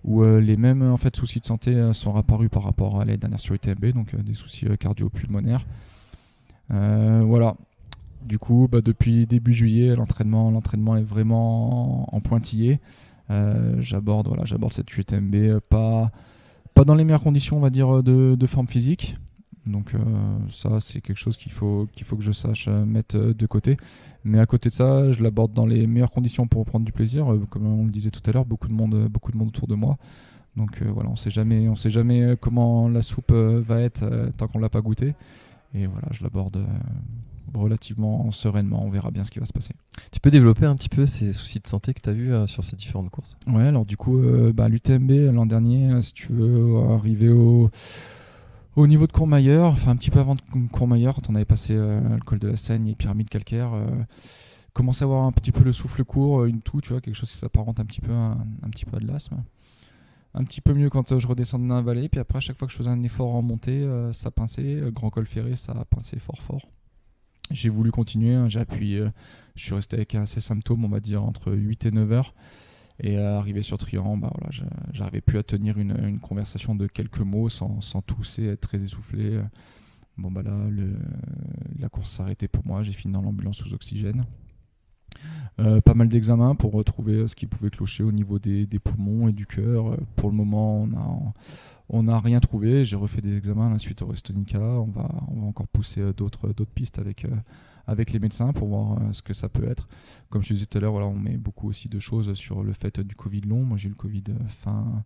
[0.05, 3.07] où euh, les mêmes en fait, soucis de santé euh, sont apparus par rapport à
[3.07, 5.65] l'année dernière sur UTMB, donc des soucis cardio-pulmonaires.
[6.69, 7.57] voilà.
[8.23, 12.79] Du coup, bah, depuis début juillet, l'entraînement, l'entraînement est vraiment en pointillé.
[13.79, 16.11] j'aborde, voilà, j'aborde cette UTMB pas,
[16.75, 19.17] pas dans les meilleures conditions, on va dire, de, de forme physique.
[19.67, 19.99] Donc euh,
[20.51, 23.47] ça, c'est quelque chose qu'il faut, qu'il faut que je sache euh, mettre euh, de
[23.47, 23.77] côté.
[24.23, 27.27] Mais à côté de ça, je l'aborde dans les meilleures conditions pour prendre du plaisir.
[27.51, 29.75] comme on le disait tout à l'heure, beaucoup de monde, beaucoup de monde autour de
[29.75, 29.97] moi.
[30.57, 34.61] Donc voilà, on sait jamais, on sait jamais comment la soupe va être tant qu'on
[34.61, 35.15] l'a pas goûté.
[35.75, 36.65] Et voilà, je l'aborde
[37.53, 38.85] relativement sereinement.
[38.85, 39.75] On verra bien ce qui va se passer.
[40.13, 42.63] Tu peux développer un petit peu ces soucis de santé que tu as vus sur
[42.63, 43.37] ces différentes courses?
[43.49, 44.23] Ouais, alors du coup,
[44.55, 47.71] bah, l'UTMB l'an dernier, si tu veux arriver au
[48.77, 50.41] au niveau de Courmayeur, enfin un petit peu avant de
[50.73, 53.87] Courmayeur, quand on avait passé euh, le col de la Seine et pyramide calcaire, euh,
[54.73, 57.15] commence à avoir un petit peu le souffle court, euh, une toux, tu vois, quelque
[57.15, 59.43] chose qui s'apparente un petit peu à, un petit peu à de l'asthme.
[60.37, 62.67] Un petit peu mieux quand je redescendais dans la vallée, puis après, à chaque fois
[62.67, 64.83] que je faisais un effort en montée, ça pinçait.
[64.91, 66.67] Grand col ferré, ça pincé fort fort.
[67.53, 69.05] J'ai voulu continuer, hein, j'ai appuyé,
[69.55, 72.35] je suis resté avec ces symptômes, on va dire, entre 8 et 9 heures.
[73.01, 74.51] Et arrivé sur Trian, bah voilà,
[74.93, 79.41] j'arrivais plus à tenir une, conversation de quelques mots sans, tousser, être très essoufflé.
[80.17, 80.53] Bon bah là,
[81.79, 84.25] la course s'arrêtait pour moi, j'ai fini dans l'ambulance sous oxygène.
[85.61, 89.33] Euh, pas mal d'examens pour retrouver ce qui pouvait clocher au niveau des, poumons et
[89.33, 89.93] du cœur.
[89.93, 90.89] Euh, Pour le moment,
[91.89, 92.85] on a, n'a rien trouvé.
[92.85, 94.59] J'ai refait des examens à la suite au Restonica.
[94.59, 95.09] On va,
[95.43, 97.37] encore pousser euh, d'autres, pistes avec, euh,
[97.87, 99.89] avec les médecins pour voir euh, ce que ça peut être.
[100.31, 103.01] Comme je disais tout à l'heure, on met beaucoup aussi de choses sur le fait
[103.01, 103.63] du Covid long.
[103.63, 105.05] Moi, j'ai eu le Covid euh, fin,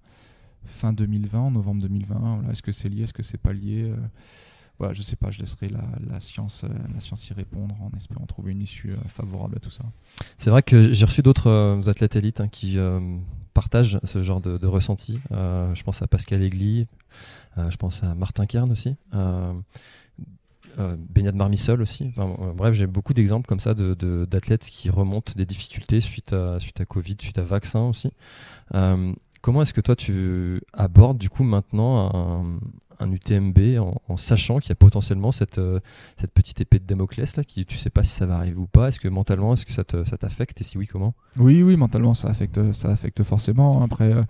[0.65, 2.19] fin 2020, en novembre 2020.
[2.19, 3.97] Voilà, est-ce que c'est lié, est-ce que c'est pas lié euh,
[4.79, 5.71] voilà, je sais pas, je laisserai
[6.09, 6.65] la, science,
[6.95, 9.83] la science y répondre en espérant trouver une issue favorable à tout ça.
[10.39, 12.79] C'est vrai que j'ai reçu d'autres athlètes élites hein, qui
[13.55, 15.19] partagent ce genre de, ressenti.
[15.33, 16.87] Je pense à Pascal Aigli,
[17.57, 18.95] je pense à Martin Kern aussi,
[20.79, 22.13] euh, euh, Baignade Marmissol aussi.
[22.19, 26.33] Euh, bref, j'ai beaucoup d'exemples comme ça de- de- d'athlètes qui remontent des difficultés suite
[26.33, 28.11] à, suite à Covid, suite à vaccin aussi.
[29.41, 32.59] Comment est-ce que toi tu abordes du coup maintenant
[33.01, 35.79] un, UTMB en, sachant qu'il y a potentiellement cette, euh,
[36.17, 38.67] cette petite épée de Damoclès là, qui tu sais pas si ça va arriver ou
[38.67, 38.89] pas?
[38.89, 40.61] Est-ce que mentalement, est-ce que ça te- ça t'affecte?
[40.61, 41.15] Et si oui, comment?
[41.37, 43.83] Oui, oui, mentalement, ça affecte, ça affecte forcément.
[43.85, 44.23] Après, euh,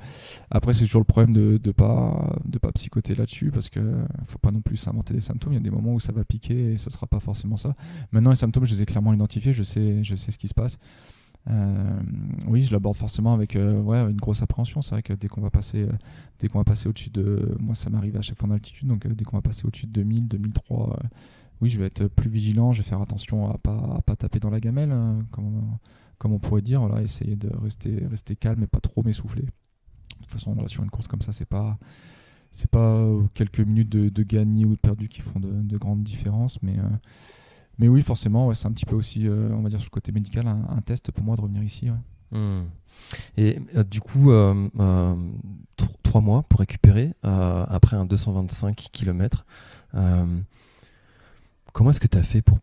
[0.51, 3.81] après c'est toujours le problème de ne pas, de pas psychoter là-dessus parce que
[4.27, 5.55] faut pas non plus s'inventer des symptômes.
[5.55, 7.73] Il y a des moments où ça va piquer et ce sera pas forcément ça.
[8.13, 9.55] Maintenant, les symptômes, je les ai clairement identifiés.
[9.55, 10.77] Je sais, je sais ce qui se passe.
[11.51, 12.01] Euh,
[12.47, 14.83] oui, je l'aborde forcément avec euh, ouais, une grosse appréhension.
[14.83, 15.93] C'est vrai que dès qu'on va passer, euh,
[16.39, 18.89] dès qu'on va passer au-dessus de, moi, ça m'arrive à chaque fois en altitude.
[18.89, 21.07] Donc, dès qu'on va passer au-dessus de 2000, 2003, euh,
[21.61, 22.73] oui, je vais être plus vigilant.
[22.73, 25.79] Je vais faire attention à pas, à pas taper dans la gamelle, euh, comme,
[26.19, 26.81] comme on pourrait dire.
[26.81, 29.43] Voilà, essayer de rester, rester calme et pas trop m'essouffler.
[29.43, 31.79] De toute façon, sur une course comme ça, c'est pas,
[32.51, 36.03] c'est pas quelques minutes de, de gagné ou de perdu qui font de, de grandes
[36.03, 36.77] différences, mais
[37.79, 40.13] mais oui, forcément, c'est un petit peu aussi, euh, on va dire, sur le côté
[40.13, 41.89] médical, un, test pour moi de revenir ici.
[42.33, 42.65] Hmm.
[43.37, 44.69] Et euh, du coup, euh,
[45.77, 49.47] tr- trois mois pour récupérer après un 225 km.
[51.73, 52.59] comment est-ce que tu as fait pour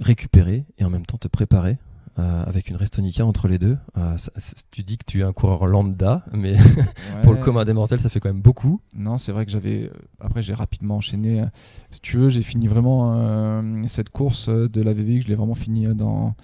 [0.00, 1.78] récupérer et en même temps te préparer
[2.18, 4.32] euh, avec une Restonica entre les deux Euh, ça-
[4.70, 6.54] Tu dis que tu es un coureur lambda, mais
[7.22, 8.80] pour le commun des mortels, ça fait quand même beaucoup.
[8.94, 9.84] Non, c'est vrai que j'avais.
[9.84, 11.44] euh, Après, j'ai rapidement enchaîné.
[11.90, 15.54] Si tu veux, j'ai fini vraiment euh, cette course de la VVX, je l'ai vraiment
[15.54, 16.34] fini dans,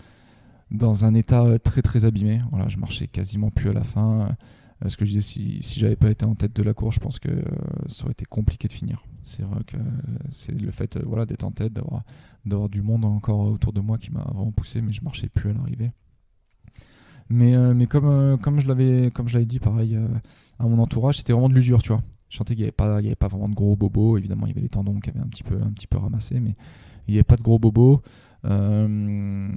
[0.71, 2.41] dans un état très très abîmé.
[2.51, 4.37] Voilà, je marchais quasiment plus à la fin.
[4.83, 6.97] Euh, ce que je disais, si, si j'avais pas été en tête de la course,
[6.97, 7.43] je pense que euh,
[7.89, 9.05] ça aurait été compliqué de finir.
[9.23, 9.81] C'est vrai que euh,
[10.31, 12.03] c'est le fait voilà, d'être en tête, d'avoir,
[12.45, 15.51] d'avoir du monde encore autour de moi qui m'a vraiment poussé, mais je marchais plus
[15.51, 15.93] à l'arrivée.
[17.31, 19.99] Mais, mais comme, comme je l'avais comme je l'avais dit, pareil,
[20.59, 22.03] à mon entourage, c'était vraiment de l'usure, tu vois.
[22.29, 24.19] Je sentais qu'il n'y avait, avait pas vraiment de gros bobos.
[24.19, 26.39] Évidemment, il y avait les tendons qui avaient un petit peu, un petit peu ramassé,
[26.39, 26.55] mais
[27.09, 28.03] il n'y avait pas de gros bobos.
[28.45, 29.49] Euh,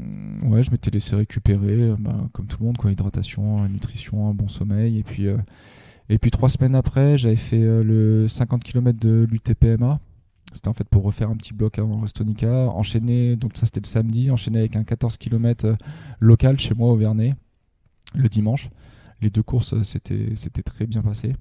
[0.43, 4.47] ouais, je m'étais laissé récupérer, bah, comme tout le monde, quoi, hydratation, nutrition, un bon
[4.47, 4.97] sommeil.
[4.99, 5.37] Et puis, euh,
[6.09, 9.99] et puis trois semaines après, j'avais fait euh, le 50 km de l'UTPMA.
[10.53, 13.85] C'était en fait pour refaire un petit bloc avant Restonica, enchaîner, donc ça c'était le
[13.85, 15.75] samedi, enchaîner avec un 14 km
[16.21, 17.35] local chez moi au Vernet
[18.15, 18.69] le dimanche.
[19.21, 21.35] Les deux courses, c'était très bien passé.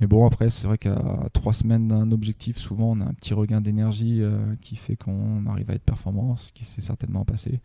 [0.00, 3.34] Mais bon, après, c'est vrai qu'à trois semaines d'un objectif, souvent, on a un petit
[3.34, 7.60] regain d'énergie euh, qui fait qu'on arrive à être performant, ce qui s'est certainement passé.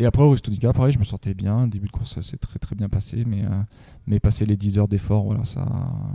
[0.00, 1.66] Et après, au Restonica, pareil, je me sentais bien.
[1.66, 3.24] Début de course, ça s'est très très bien passé.
[3.26, 3.62] Mais, euh,
[4.06, 5.66] mais passé les 10 heures d'effort, voilà, ça,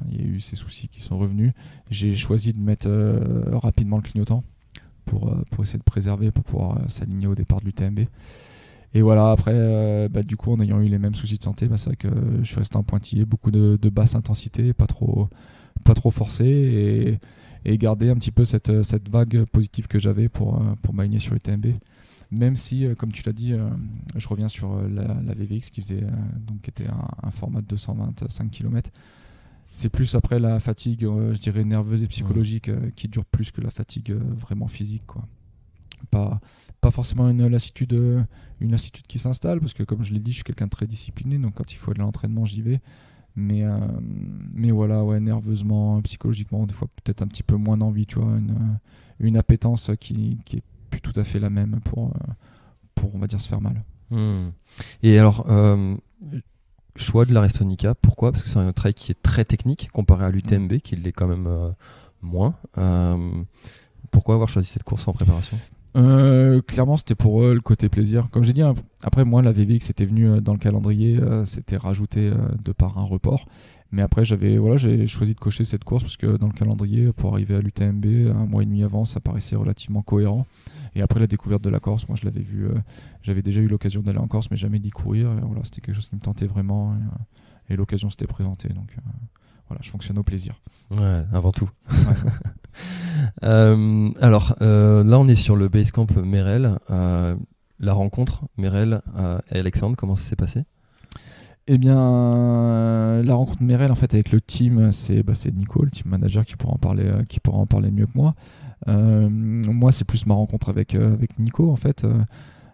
[0.10, 1.52] il y a eu ces soucis qui sont revenus.
[1.89, 4.46] J'ai choisi de mettre euh, rapidement le clignotant
[5.04, 8.08] pour, euh, pour essayer de préserver, pour pouvoir s'aligner au départ de l'UTMB.
[8.95, 11.67] Et voilà, après, euh, bah, du coup, en ayant eu les mêmes soucis de santé,
[11.67, 12.10] bah, c'est vrai que
[12.41, 15.29] je suis resté en pointillé, beaucoup de, basse intensité, pas trop,
[15.84, 17.19] pas trop forcé,
[17.65, 18.69] et, garder un petit peu cette,
[19.10, 21.67] vague positive que j'avais pour, euh, pour m'aligner sur UTMB.
[22.32, 23.53] Même si, euh, comme tu l'as dit,
[24.15, 26.03] je reviens sur la, VVX qui faisait,
[26.38, 28.91] donc, était un, format de 225 km.
[29.71, 33.71] C'est plus après la fatigue, je dirais, nerveuse et psychologique qui dure plus que la
[33.71, 35.03] fatigue vraiment physique.
[35.08, 35.25] Quoi.
[36.13, 36.39] Pas,
[36.82, 38.23] pas forcément une lassitude, euh,
[38.60, 40.86] une lassitude qui s'installe, parce que comme je l'ai dit, je suis quelqu'un de très
[40.86, 42.82] discipliné, donc quand il faut à l'entraînement, j'y vais.
[43.36, 43.78] Mais, euh,
[44.54, 48.38] mais voilà, ouais, nerveusement, psychologiquement, des fois peut-être un petit peu moins d'envie, tu vois,
[48.38, 48.76] une, euh,
[49.19, 52.13] une appétence qui, qui est plus tout à fait la même pour,
[52.93, 53.84] pour on va dire, se faire mal.
[54.12, 54.49] Hmm.
[55.02, 55.95] Et alors, euh,
[56.95, 58.32] choix de la Restonica, pourquoi?
[58.32, 61.28] Parce que c'est un trail qui est très technique comparé à l'UTMB, qui l'est quand
[61.28, 61.71] même euh,
[62.21, 62.56] moins.
[64.12, 65.58] Pourquoi avoir choisi cette course en préparation?
[65.95, 68.29] Euh, clairement, c'était pour eux le côté plaisir.
[68.32, 71.45] Comme j'ai dit, hein, après moi, la VVX était venue euh, dans le calendrier, euh,
[71.45, 73.45] c'était rajouté euh, de par un report.
[73.91, 77.12] Mais après, j'avais voilà, j'ai choisi de cocher cette course parce que dans le calendrier,
[77.13, 80.47] pour arriver à l'UTMB, un mois et demi avant, ça paraissait relativement cohérent.
[80.95, 82.67] Et après la découverte de la Corse, moi, je l'avais vu,
[83.21, 85.32] j'avais déjà eu l'occasion d'aller en Corse, mais jamais d'y courir.
[85.32, 86.95] Et voilà, c'était quelque chose qui me tentait vraiment.
[87.69, 88.69] Et, et l'occasion s'était présentée.
[88.69, 88.95] Donc
[89.67, 90.60] voilà, je fonctionne au plaisir.
[90.89, 91.69] Ouais, avant tout.
[91.91, 92.32] Ouais.
[93.43, 96.77] Euh, alors, euh, là, on est sur le Basecamp Merel.
[96.89, 97.36] Euh,
[97.79, 99.01] la rencontre, Merel
[99.49, 100.63] et Alexandre, comment ça s'est passé?
[101.67, 105.91] Eh bien, euh, la rencontre Merel en fait avec le team, c'est bah, Nico, le
[105.91, 108.36] team manager, qui pourra en parler, euh, mieux que moi.
[108.89, 110.97] Euh, moi, c'est plus ma rencontre avec,
[111.39, 112.05] Nico en fait.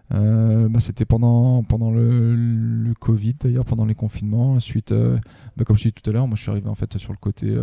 [0.10, 4.60] Bah, c'était pendant, le, Covid d'ailleurs, pendant les confinements.
[4.60, 7.14] Suite, bah, comme je disais tout à l'heure, moi je suis arrivé en fait sur
[7.14, 7.56] le côté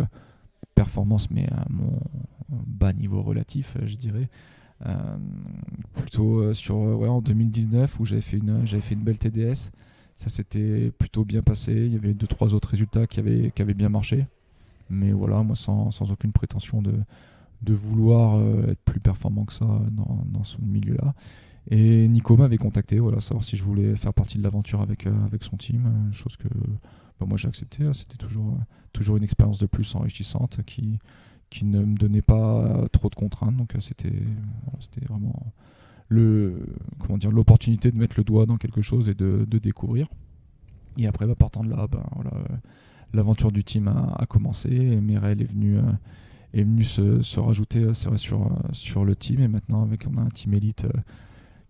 [0.75, 1.99] performance, mais à mon
[2.49, 4.29] bas niveau relatif, je dirais.
[5.93, 9.71] plutôt sur ouais, en 2019 où j'avais fait une fait une belle TDS
[10.17, 11.71] ça s'était plutôt bien passé.
[11.71, 14.25] Il y avait deux, trois autres résultats qui avaient, qui avaient bien marché.
[14.89, 16.93] Mais voilà, moi, sans, sans aucune prétention de,
[17.61, 21.13] de vouloir euh, être plus performant que ça dans, dans ce milieu-là.
[21.69, 25.25] Et Nico m'avait contacté, voilà, savoir si je voulais faire partie de l'aventure avec, euh,
[25.25, 26.47] avec son team, euh, chose que
[27.19, 27.83] bah, moi j'ai accepté.
[27.83, 27.93] Hein.
[27.93, 28.57] C'était toujours,
[28.93, 30.99] toujours une expérience de plus enrichissante qui,
[31.49, 33.57] qui ne me donnait pas trop de contraintes.
[33.57, 34.23] Donc c'était
[34.79, 35.53] c'était vraiment
[36.09, 36.65] le
[36.99, 40.07] comment dire l'opportunité de mettre le doigt dans quelque chose et de, découvrir.
[40.97, 42.03] Et après, bah, partant de là, bah,
[43.13, 44.69] l'aventure du team a, commencé.
[44.69, 45.81] Et est venu, euh,
[46.53, 49.41] est venu se, rajouter euh, sur, euh, sur le team.
[49.41, 50.85] Et maintenant, avec on a un team élite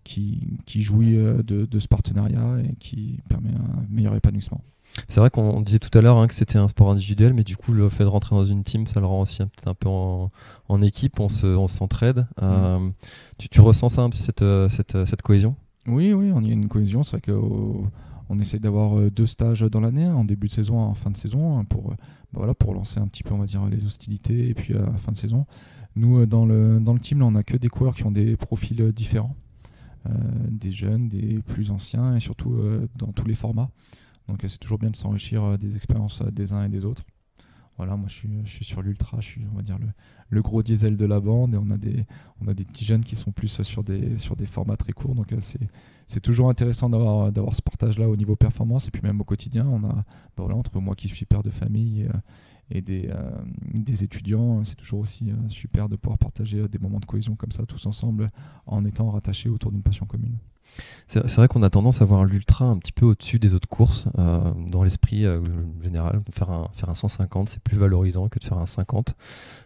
[0.04, 4.62] qui, qui jouit de, de, ce partenariat et qui permet un meilleur épanouissement.
[5.08, 7.56] C'est vrai qu'on disait tout à l'heure hein, que c'était un sport individuel, mais du
[7.56, 9.90] coup, le fait de rentrer dans une team, ça le rend aussi peut-être un peu
[9.90, 11.30] en, équipe, on
[11.68, 12.26] s'entraide.
[12.38, 12.94] Se, on euh, mm.
[13.38, 15.56] tu, tu, ressens ça, cette, euh, cette, euh, cette, cohésion?
[15.88, 17.04] Oui, oui, on y a une cohésion.
[17.04, 21.12] C'est vrai qu'on essaie d'avoir deux stages dans l'année, en début de saison, en fin
[21.12, 21.96] de saison, hein, pour, bah
[22.34, 24.98] voilà, pour lancer un petit peu, on va dire, les hostilités, et puis à la
[24.98, 25.46] fin de saison.
[25.96, 28.36] Nous, dans le, dans le team, là, on n'a que des coureurs qui ont des
[28.36, 29.36] profils différents.
[30.50, 32.58] des jeunes, des plus anciens, et surtout
[32.98, 33.70] dans tous les formats.
[34.28, 36.86] Donc euh, c'est toujours bien de s'enrichir euh, des expériences euh, des uns et des
[36.86, 37.04] autres.
[37.78, 39.78] Voilà, moi je suis, sur l'ultra, je suis on va dire
[40.32, 42.08] le, gros diesel de la bande et on a des,
[42.42, 45.13] on petits jeunes qui sont plus sur des, sur des formats très courts.
[45.13, 45.32] Donc
[46.08, 49.68] c'est, toujours intéressant d'avoir, ce partage-là au niveau performance et puis même au quotidien.
[49.68, 52.10] On a, bah entre moi qui suis père de famille
[52.72, 53.12] et, des,
[53.76, 57.63] des étudiants, c'est toujours aussi super de pouvoir partager des moments de cohésion comme ça
[57.68, 58.32] tous ensemble
[58.66, 60.40] en étant rattachés autour d'une passion commune.
[61.08, 64.08] C'est vrai qu'on a tendance à voir l'ultra un petit peu au-dessus des autres courses.
[64.19, 65.41] Euh, dans l'esprit euh,
[65.82, 69.15] général, faire un, faire un 150, c'est plus valorisant que de faire un 50.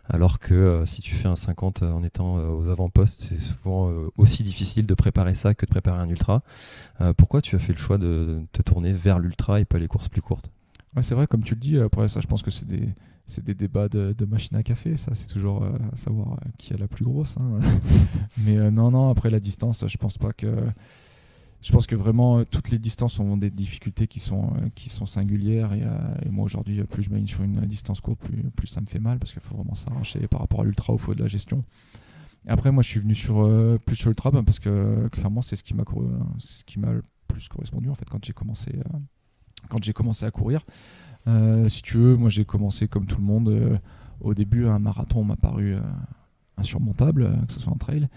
[0.08, 4.44] Alors que euh, si tu fais un 50 en étant aux avant-postes, c'est souvent aussi
[4.44, 6.44] difficile de préparer ça que de préparer un ultra.
[7.18, 10.10] pourquoi tu as fait le choix de, te tourner vers l'ultra et pas les courses
[10.10, 10.52] plus courtes?
[11.00, 12.90] C'est vrai, comme tu le dis, après ça, je pense que c'est des,
[13.26, 17.06] c'est des débats de, machine à café, ça, c'est toujours savoir qui a la plus
[17.06, 17.38] grosse.
[17.38, 17.60] Hein.
[18.46, 20.48] Mais non, non, après la distance, je pense pas que
[21.62, 24.90] je pense que vraiment euh, toutes les distances ont des difficultés qui sont, euh, qui
[24.90, 25.98] sont singulières et, euh,
[26.30, 28.20] moi aujourd'hui plus je m'aligne sur une distance courte
[28.56, 30.98] plus, ça me fait mal parce qu'il faut vraiment s'arracher par rapport à l'ultra au
[30.98, 31.64] faut de la gestion.
[32.48, 33.48] après moi je suis venu sur
[33.86, 35.84] plus sur l'ultra ben, parce que clairement c'est ce qui m'a
[36.40, 38.72] ce qui m'a le plus correspondu en fait quand j'ai commencé
[39.70, 40.66] quand j'ai commencé à courir.
[41.68, 43.80] si tu veux moi j'ai commencé comme tout le monde
[44.20, 45.76] au début un marathon m'a paru
[46.58, 48.10] insurmontable que ce soit en trail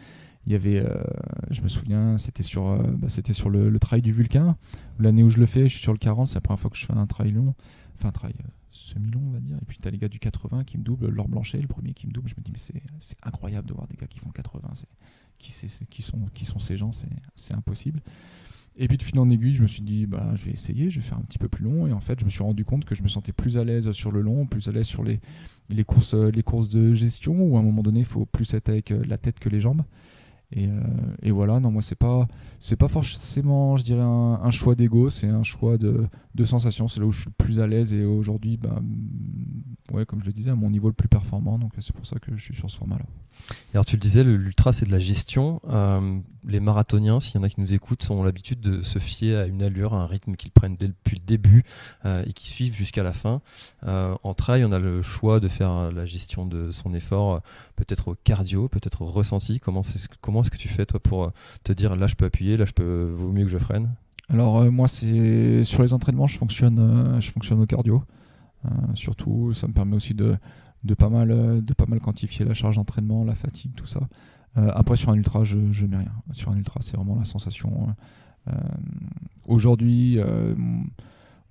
[0.47, 1.03] il y avait, euh,
[1.51, 4.57] je me souviens, c'était sur, euh, bah, c'était sur le, trail du Vulcain.
[4.99, 6.77] L'année où je le fais, je suis sur le 40, c'est la première fois que
[6.77, 7.55] je fais un trail long,
[7.95, 9.57] enfin un trail euh, semi-long, on va dire.
[9.57, 11.95] Et puis tu as les gars du 80 qui me doublent, Laure Blanchet, le premier
[11.95, 12.29] qui me double.
[12.29, 14.69] Je me dis, mais c'est incroyable de voir des gars qui font 80.
[15.39, 15.53] Qui,
[15.91, 16.91] qui, sont, qui sont ces gens
[17.37, 18.01] C'est impossible.
[18.77, 21.01] Et puis de fil en aiguille, je me suis dit, bah, je vais essayer, je
[21.01, 21.87] vais faire un petit peu plus long.
[21.87, 23.91] Et en fait, je me suis rendu compte que je me sentais plus à l'aise
[23.93, 25.21] sur le long, plus à l'aise sur les,
[25.69, 28.69] les, courses, les courses de gestion, où à un moment donné, il faut plus être
[28.69, 29.83] avec la tête que les jambes.
[30.57, 30.81] Euh,
[31.23, 32.29] et, voilà, non, moi, c'est pas,
[32.61, 36.89] c'est pas forcément, je dirais, un, choix d'ego, c'est un choix de, de sensation.
[36.89, 38.81] C'est là où je suis le plus à l'aise et aujourd'hui, bah,
[39.93, 41.59] ouais, comme je le disais, à mon niveau le plus performant.
[41.59, 43.07] Donc, c'est pour ça que je suis sur ce format-là.
[43.73, 45.61] Alors, tu le disais, l'ultra, c'est de la gestion.
[45.69, 49.37] Euh, les marathoniens, s'il y en a qui nous écoutent, ont l'habitude de se fier
[49.37, 51.65] à une allure, à un rythme qu'ils prennent depuis le début
[52.05, 53.41] euh, et qui suivent jusqu'à la fin.
[53.85, 57.41] en trail, on a le choix de faire la gestion de son effort,
[57.77, 59.61] peut-être au cardio, peut-être au ressenti.
[59.61, 59.83] Comment,
[60.21, 62.73] comment est-ce que tu fais, toi, pour te dire là, je peux appuyer, là, je
[62.73, 63.91] peux, vaut mieux que je freine?
[64.31, 68.03] Alors euh, moi c'est sur les entraînements je fonctionne euh, je fonctionne au cardio
[68.65, 70.37] euh, surtout ça me permet aussi de,
[70.85, 71.29] de pas mal
[71.63, 74.01] de pas mal quantifier la charge d'entraînement la fatigue tout ça
[74.57, 77.95] après sur un ultra je, je mets rien sur un ultra c'est vraiment la sensation
[79.47, 80.19] aujourd'hui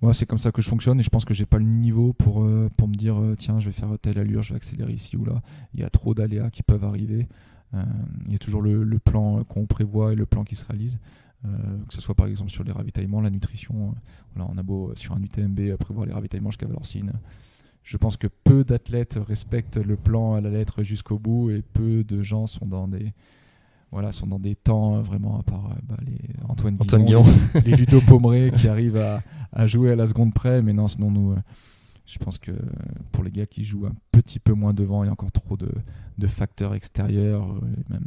[0.00, 2.12] moi c'est comme ça que je fonctionne et je pense que j'ai pas le niveau
[2.14, 5.24] pour pour me dire tiens je vais faire telle allure je vais accélérer ici ou
[5.24, 5.42] là
[5.74, 7.28] il y a trop d'aléas qui peuvent arriver
[8.26, 10.98] il y a toujours le, le plan qu'on prévoit et le plan qui se réalise
[11.46, 11.48] euh,
[11.88, 13.94] que ce soit par exemple sur les ravitaillements, la nutrition.
[14.38, 17.12] Euh, on a beau euh, sur un UTMB prévoir les ravitaillements jusqu'à Valorcine.
[17.84, 22.02] Je pense que peu d'athlètes respectent le plan à la lettre jusqu'au bout et peu
[22.02, 23.12] de gens sont dans des,
[23.92, 26.18] voilà, sont dans des temps vraiment à part euh, bah, les
[26.48, 27.22] Antoine, Antoine Guillon,
[27.54, 30.62] les, les Ludo Pomeré qui arrivent à, à jouer à la seconde près.
[30.62, 31.36] Mais non, sinon, nous, euh,
[32.06, 32.52] je pense que
[33.12, 35.56] pour les gars qui jouent un petit peu moins devant, il y a encore trop
[35.58, 35.70] de,
[36.16, 38.06] de facteurs extérieurs, euh, même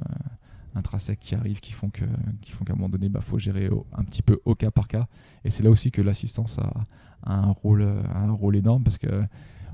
[0.74, 2.04] intrinsèques qui arrivent, qui font que,
[2.42, 4.56] qui font qu'à un moment donné, il bah, faut gérer au- un petit peu au
[4.56, 5.08] cas par cas.
[5.46, 6.74] Et c'est là aussi que l'assistance a,
[7.24, 9.08] a un rôle, a un rôle énorme parce que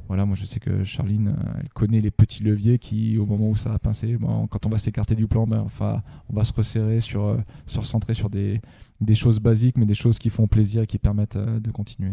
[0.07, 3.49] voilà, moi je sais que Charline, euh, elle connaît les petits leviers qui, au moment
[3.49, 6.43] où ça a pincé, bon, quand on va s'écarter du plan, ben, enfin, on va
[6.43, 8.61] se resserrer, sur, euh, se recentrer sur des,
[9.01, 12.11] des choses basiques, mais des choses qui font plaisir et qui permettent euh, de continuer.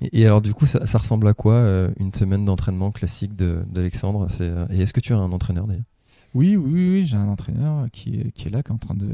[0.00, 3.34] Et, et alors du coup, ça, ça ressemble à quoi euh, une semaine d'entraînement classique
[3.34, 4.26] d'Alexandre?
[4.70, 5.84] Et est-ce que tu as un entraîneur d'ailleurs?
[6.32, 8.78] Oui, oui, oui, oui, j'ai un entraîneur qui est, qui est là, qui est en
[8.78, 9.08] train de,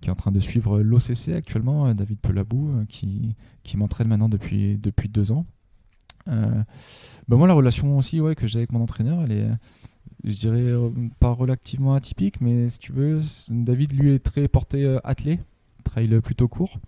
[0.00, 4.78] qui est en train de suivre l'OCC actuellement, David Pelabou, qui, qui m'entraîne maintenant depuis,
[4.78, 5.46] depuis deux ans.
[6.28, 6.62] Euh,
[7.28, 9.48] ben moi, la relation aussi ouais, que j'ai avec mon entraîneur, elle est,
[10.24, 14.84] je dirais, euh, pas relativement atypique, mais si tu veux, David, lui, est très porté
[14.84, 15.38] euh, athlé,
[15.84, 16.78] trail plutôt court,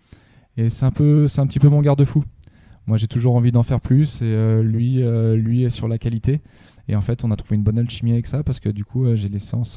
[0.57, 2.25] et c'est un, peu, un petit peu mon garde-fou.
[2.87, 5.03] Moi, j'ai toujours envie d'en faire plus, et lui,
[5.35, 6.41] lui est sur la qualité.
[6.89, 9.13] Et en fait, on a trouvé une bonne alchimie avec ça parce que du coup,
[9.17, 9.77] j'ai l'essence,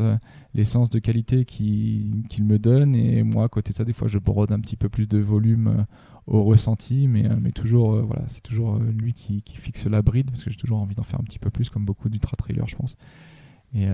[0.54, 2.95] l'essence de qualité qui- qu'il me donne.
[2.95, 5.17] Et moi, à côté de ça, des fois, je brode un petit peu plus de
[5.17, 5.88] volume
[6.30, 7.08] au ressenti.
[7.08, 10.44] Mais, euh, mais toujours, euh, voilà, c'est toujours euh, lui qui, fixe la bride parce
[10.44, 12.76] que j'ai toujours envie d'en faire un petit peu plus, comme beaucoup d'ultra trailers, je
[12.76, 12.96] pense.
[13.76, 13.88] Et,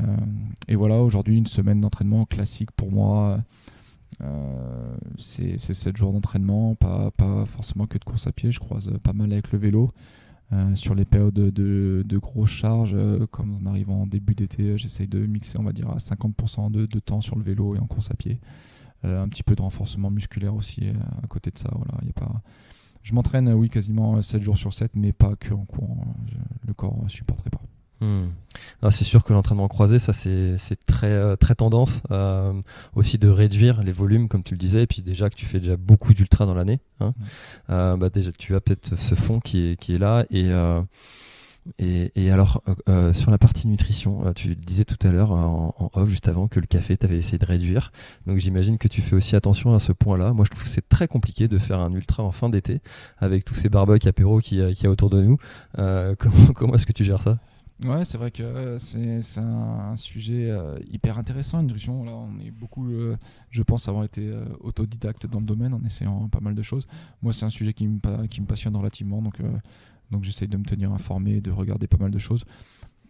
[0.69, 3.39] et voilà, aujourd'hui, une semaine d'entraînement classique pour moi.
[4.23, 8.53] euh, c'est 7 jours d'entraînement, pas, pas forcément que de course à pied.
[8.53, 9.91] Je croise pas mal avec le vélo.
[10.75, 12.95] Sur les périodes de, de, grosses charges,
[13.31, 16.85] comme on arrive en début d'été, j'essaye de mixer, on va dire, à 50% de,
[16.85, 18.39] de temps sur le vélo et en course à pied.
[19.03, 21.69] Euh, un petit peu de renforcement musculaire aussi euh, à côté de ça.
[21.75, 22.41] Voilà, y a pas...
[23.03, 26.15] Je m'entraîne, euh, oui, quasiment 7 jours sur 7, mais pas que en courant.
[26.27, 27.61] Je- le corps ne supporterait pas.
[28.01, 28.29] Hmm.
[28.81, 32.53] Ah, c'est sûr que l'entraînement croisé, ça c'est très, euh, très tendance euh,
[32.93, 35.59] aussi de réduire les volumes, comme tu le disais, et puis déjà que tu fais
[35.59, 37.13] déjà beaucoup d'ultra dans l'année, hein,
[37.69, 40.25] euh, bah déjà tu as peut-être ce fond qui est, qui est là.
[40.29, 40.81] Et, euh,
[41.79, 45.91] et, alors, euh, euh, sur la partie nutrition, euh, tu disais tout à l'heure en,
[45.93, 47.91] off, juste avant, que le café, tu avais essayé de réduire.
[48.27, 50.33] Donc j'imagine que tu fais aussi attention à ce point-là.
[50.33, 52.81] Moi, je trouve que c'est très compliqué de faire un ultra en fin d'été
[53.17, 55.37] avec tous ces barbecues apéros qu'il y, a- autour de nous.
[56.55, 57.37] Comment est-ce que tu gères ça?
[57.83, 60.55] Ouais, c'est vrai que c'est un, sujet
[60.89, 62.05] hyper intéressant, nutrition.
[62.05, 62.87] Là, on est beaucoup,
[63.49, 66.87] je pense, avoir été euh, autodidacte dans le domaine en essayant pas mal de choses.
[67.21, 69.41] Moi, c'est un sujet qui me, qui me passionne relativement, donc,
[70.11, 72.45] donc j'essaye de me tenir informé, de regarder pas mal de choses.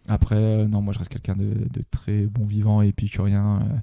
[0.08, 3.60] Après, euh, non, moi, je reste quelqu'un de, très bon vivant et épicurien.
[3.62, 3.78] euh,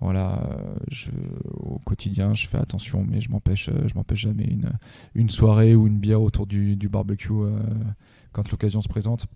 [0.00, 1.10] voilà, euh,
[1.52, 4.72] au quotidien, je fais attention, mais je m'empêche, je m'empêche jamais une,
[5.14, 7.32] une soirée ou une bière autour du, barbecue
[8.32, 9.26] quand l'occasion se présente.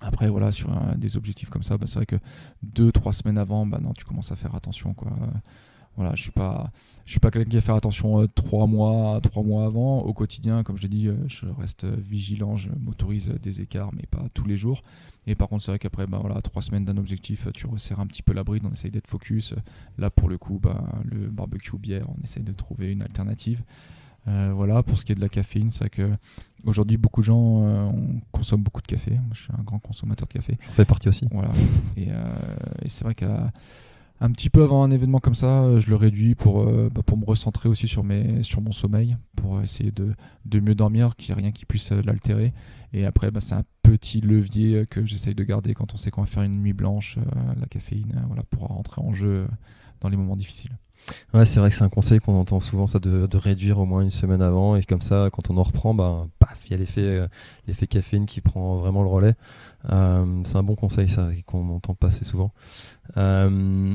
[0.00, 2.16] Après, voilà, sur des objectifs comme ça, bah, c'est vrai que
[2.62, 5.10] deux, trois semaines avant, bah non, tu commences à faire attention, quoi.
[5.96, 6.70] Voilà, je suis pas,
[7.04, 10.00] je suis pas quelqu'un qui va faire attention euh, trois mois, trois mois avant.
[10.00, 13.90] Au quotidien, comme je l'ai dit, euh, je reste euh, vigilant, je m'autorise des écarts,
[13.94, 14.82] mais pas tous les jours.
[15.26, 18.06] Et par contre, c'est vrai qu'après, bah, voilà, trois semaines d'un objectif, tu resserres un
[18.06, 19.54] petit peu la bride, on essaye d'être focus.
[19.98, 23.62] Là, pour le coup, bah, le barbecue bière, on essaye de trouver une alternative.
[24.28, 26.10] Euh, voilà, pour ce qui est de la caféine, c'est vrai que
[26.64, 29.12] aujourd'hui, beaucoup de gens euh, on consomme beaucoup de café.
[29.12, 30.58] Moi, je suis un grand consommateur de café.
[30.66, 31.26] J'en fais partie aussi.
[31.32, 31.50] Voilà.
[31.96, 32.34] Et, euh,
[32.82, 33.14] et c'est vrai
[34.20, 37.02] qu'un petit peu avant un événement comme ça, euh, je le réduis pour, euh, bah,
[37.04, 40.14] pour me recentrer aussi sur, mes, sur mon sommeil, pour essayer de,
[40.60, 42.52] mieux dormir, qu'il n'y ait rien qui puisse euh, l'altérer.
[42.92, 46.22] Et après, bah, c'est un petit levier que j'essaye de garder quand on sait qu'on
[46.22, 47.18] va faire une nuit blanche,
[47.58, 49.46] la caféine, voilà, pour rentrer en jeu
[50.00, 50.78] dans les moments difficiles.
[51.34, 54.02] Ouais, c'est vrai que c'est un conseil qu'on entend souvent, ça, de, réduire au moins
[54.02, 54.76] une semaine avant.
[54.76, 57.26] Et comme ça, quand on en reprend, bah, paf, il y a l'effet, euh,
[57.66, 59.34] l'effet caféine qui prend vraiment le relais.
[59.90, 62.52] Euh, c'est un bon conseil, ça, qu'on entend pas assez souvent.
[63.16, 63.94] Euh,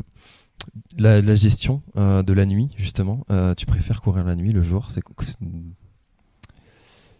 [0.97, 4.89] la, gestion de la nuit, justement, tu préfères courir la nuit, le jour?
[4.91, 5.01] C'est,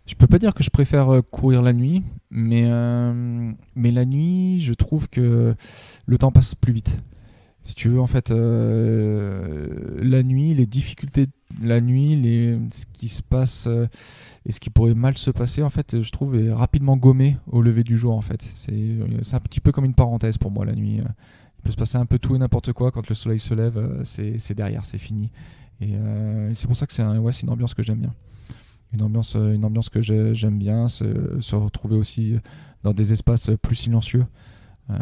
[0.06, 2.68] Je peux pas dire que je préfère courir la nuit, mais,
[3.76, 5.56] mais la nuit, je trouve que
[6.06, 7.02] le temps passe plus vite.
[7.68, 9.68] Si tu veux, en fait, euh,
[10.02, 12.18] la nuit, les difficultés de la nuit,
[12.72, 13.88] ce qui se passe euh,
[14.46, 17.62] et ce qui pourrait mal se passer, en fait, je trouve, est rapidement gommé au
[17.62, 18.42] lever du jour, en fait.
[18.42, 21.00] C'est euh, un petit peu comme une parenthèse pour moi, la nuit.
[21.00, 22.90] Il peut se passer un peu tout et n'importe quoi.
[22.92, 25.30] Quand le soleil se lève, euh, c'est derrière, c'est fini.
[25.82, 28.14] Et, euh, c'est pour ça que c'est un- ouais, une ambiance que j'aime bien
[28.94, 32.38] une ambiance, euh, une ambiance que j'ai- j'aime bien, se retrouver aussi
[32.84, 34.26] dans des espaces plus silencieux,
[34.90, 34.96] euh,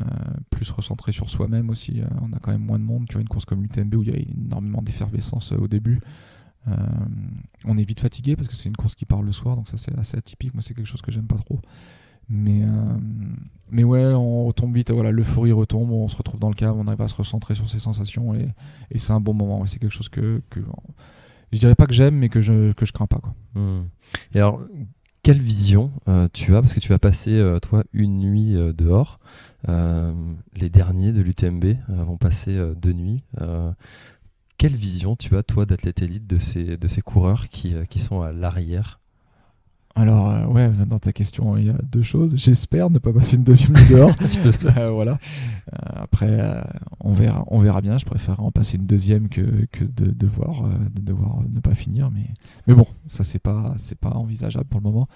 [0.50, 2.02] plus recentrés sur soi-même aussi.
[2.02, 3.06] Euh, on a quand même moins de monde.
[3.08, 6.02] Tu vois, une course comme l'UTMB où il y a énormément d'effervescence euh, au début.
[7.66, 9.78] On est vite fatigué parce que c'est une course qui part le soir, donc ça
[9.78, 10.52] c'est assez atypique.
[10.56, 11.62] Moi, c'est quelque chose que j'aime pas trop.
[12.28, 12.64] Mais,
[13.70, 16.88] mais ouais, on retombe vite, voilà, l'euphorie retombe, on se retrouve dans le cave, on
[16.88, 18.50] arrive à se recentrer sur ses sensations et,
[18.96, 19.64] c'est un bon moment.
[19.68, 20.60] c'est quelque chose que, que
[21.52, 23.20] je dirais pas que j'aime, mais que je, que je crains pas.
[23.20, 23.36] Quoi.
[23.54, 23.84] Hmm.
[24.34, 24.60] Et alors,
[25.26, 26.62] quelle vision euh, tu as?
[26.62, 29.20] Parce que tu vas passer, euh, toi, une nuit euh, dehors.
[29.68, 33.24] Les derniers de l'UTMB vont passer deux nuits.
[34.60, 39.00] Quelle vision tu as, toi, d'athlète élite, de ces, coureurs qui sont à l'arrière?
[39.98, 42.36] Alors, euh, ouais, dans ta question, il y a deux choses.
[42.36, 44.12] J'espère ne pas passer une deuxième nuit dehors.
[44.78, 45.14] Euh, voilà.
[45.14, 46.64] Euh, après,
[47.00, 47.98] on, verra, on verra bien.
[47.98, 52.12] Je préfère en passer une deuxième que, que de devoir, de devoir ne pas finir.
[52.12, 52.28] Mais,
[52.68, 55.08] mais bon, ça, c'est pas, c'est pas envisageable pour le moment.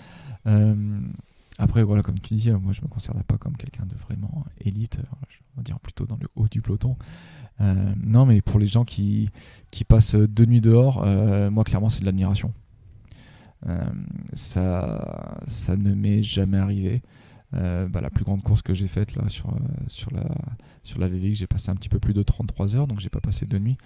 [1.58, 4.46] Après, voilà, comme tu dis, euh, moi, je me considère pas comme quelqu'un de vraiment
[4.62, 5.00] élite.
[5.28, 6.96] Je vais dire plutôt dans le haut du peloton.
[7.60, 9.30] Non, mais pour les gens qui,
[9.72, 11.06] qui passent deux nuits dehors,
[11.52, 12.54] moi, clairement, c'est de l'admiration.
[13.68, 13.84] Euh,
[14.34, 17.02] ça, ça ne m'est jamais arrivé.
[17.56, 19.58] Euh, bah, la plus grande course que j'ai faite là sur, euh,
[19.88, 20.24] sur, la,
[20.84, 23.22] sur la VVX, j'ai passé un petit peu plus de 33 heures, donc j'ai pas
[23.22, 23.78] passé deux nuits.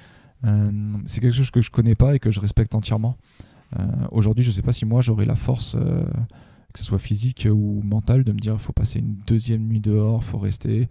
[0.43, 0.71] Euh,
[1.05, 3.17] c'est quelque chose que je connais pas et que je respecte entièrement.
[4.11, 8.23] Aujourd'hui, je sais pas si moi j'aurai la force, que ce soit physique ou mentale,
[8.23, 10.87] de me dire faut passer une deuxième nuit dehors, faut rester.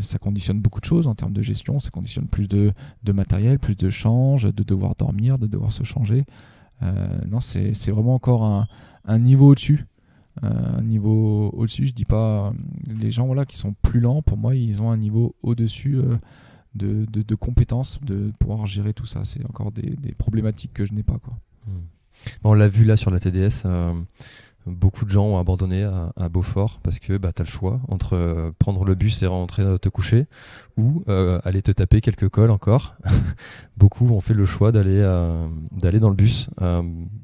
[0.00, 2.74] Ça conditionne beaucoup de choses en termes de gestion, ça conditionne plus de,
[3.04, 6.26] de matériel, plus de change, de devoir dormir, de devoir se changer.
[6.84, 8.68] Euh, non, c'est vraiment encore un,
[9.04, 9.86] un niveau au-dessus.
[10.42, 12.48] Euh, un niveau au-dessus, je dis pas.
[12.48, 12.50] euh,
[13.00, 15.98] Les gens voilà, qui sont plus lents, pour moi, ils ont un niveau au-dessus
[16.74, 19.24] de, de, compétences, de pouvoir gérer tout ça.
[19.24, 21.18] C'est encore des, des problématiques que je n'ai pas.
[21.18, 21.34] Quoi.
[22.42, 23.64] Bon, On l'a vu là sur la TDS,
[24.66, 28.14] beaucoup de gens ont abandonné à, Beaufort parce que bah, tu as le choix entre
[28.14, 30.26] euh, prendre le bus et rentrer euh, te coucher
[30.76, 32.96] ou euh, aller te taper quelques cols encore.
[33.76, 36.48] beaucoup ont fait le choix d'aller dans le bus.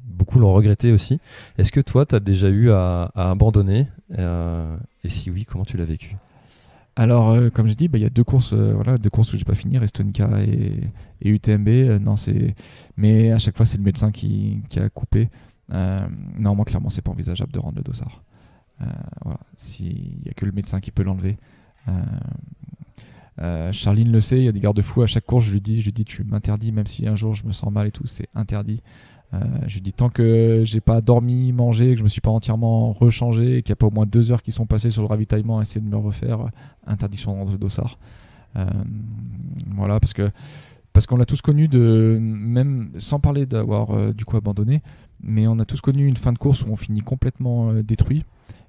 [0.05, 1.19] Beaucoup l'ont regretté aussi.
[1.57, 3.87] Est-ce que toi, tu as déjà eu à, abandonner?
[4.17, 6.15] Et si oui, comment tu l'as vécu?
[6.95, 9.45] Alors, comme je dis, bah, il y a deux courses, voilà, deux courses où j'ai
[9.45, 10.81] pas fini, Estonica et,
[11.27, 12.01] UTMB.
[12.01, 12.15] Non,
[12.97, 15.29] mais à chaque fois, c'est le médecin qui a coupé.
[15.71, 15.99] Euh,
[16.37, 18.21] non, moi, clairement, c'est pas envisageable de rendre le dossard.
[18.81, 18.85] Euh,
[19.23, 21.37] voilà, s'il y a que le médecin qui peut l'enlever.
[21.87, 21.91] Euh,
[23.41, 25.45] euh, Charline le sait, il y a des garde-fous à chaque course.
[25.45, 27.71] Je lui dis, je lui dis, tu m'interdis, même si un jour je me sens
[27.71, 28.81] mal et tout, c'est interdit.
[29.65, 32.91] Je lui dis tant que j'ai pas dormi, mangé, que je me suis pas entièrement
[32.91, 35.59] rechangé, qu'il y a pas au moins deux heures qui sont passées sur le ravitaillement
[35.59, 36.49] à essayer de me refaire,
[36.85, 37.97] interdiction de rentrer le dossard.
[38.57, 38.65] Euh,
[39.73, 40.29] voilà, parce que
[40.91, 44.81] parce qu'on l'a tous connu de même sans parler d'avoir du coup abandonné,
[45.23, 48.23] mais on a tous connu une fin de course où on finit complètement euh, détruit.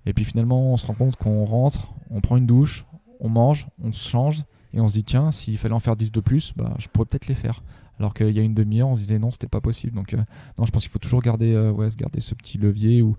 [0.06, 2.84] Et puis finalement, on se rend compte qu'on rentre, on prend une douche,
[3.20, 4.44] on mange, on se change,
[4.74, 7.06] et on se dit tiens, s'il fallait en faire 10 de plus, bah, je pourrais
[7.06, 7.62] peut-être les faire.
[7.98, 9.94] Alors qu'il y a une demi-heure, on se disait non, c'était pas possible.
[9.94, 10.16] Donc, euh,
[10.58, 13.14] non, je pense qu'il faut toujours garder, euh, garder ce petit levier ou,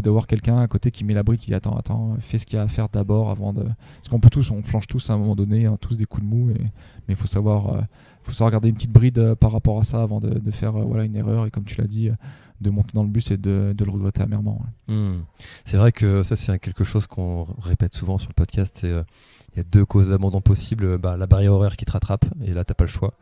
[0.00, 2.56] d'avoir quelqu'un à côté qui met la brique, qui dit attends, attends, fais ce qu'il
[2.56, 3.52] y a à faire d'abord avant.
[3.52, 6.22] Parce qu'on peut tous, on flanche tous à un moment donné, hein, tous des coups
[6.22, 6.70] de mou, mais
[7.08, 7.84] il faut savoir,
[8.24, 10.84] faut savoir garder une petite bride euh, par rapport à ça avant de, faire euh,
[10.84, 12.14] voilà, une erreur et comme tu l'as dit, euh,
[12.60, 14.62] de monter dans le bus et de, le regretter amèrement.
[14.86, 15.22] Hmm.
[15.64, 18.80] C'est vrai que ça, c'est quelque chose qu'on répète souvent sur le podcast.
[18.84, 20.96] Il y a deux causes d'abandon possibles.
[20.96, 23.14] Bah, la barrière horaire qui te rattrape, et là, t'as pas le choix,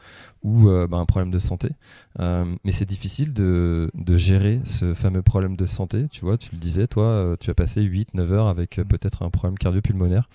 [0.43, 1.71] ou bah, un problème de santé.
[2.19, 6.07] Mais c'est difficile de, gérer ce fameux problème de santé.
[6.11, 9.57] Tu vois, tu le disais, toi, tu as passé 8-9 heures avec peut-être un problème
[9.57, 10.29] cardio-pulmonaire.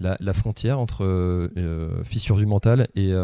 [0.00, 1.50] La, la frontière entre
[2.04, 3.14] fissure du mental et,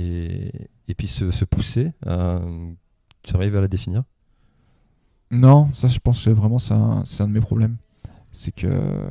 [0.00, 2.72] et, puis se, se pousser, euh,
[3.22, 4.04] tu arrives à la définir?
[5.30, 7.76] Non, ça je pense que vraiment c'est un, de mes problèmes.
[8.32, 9.10] C'est que,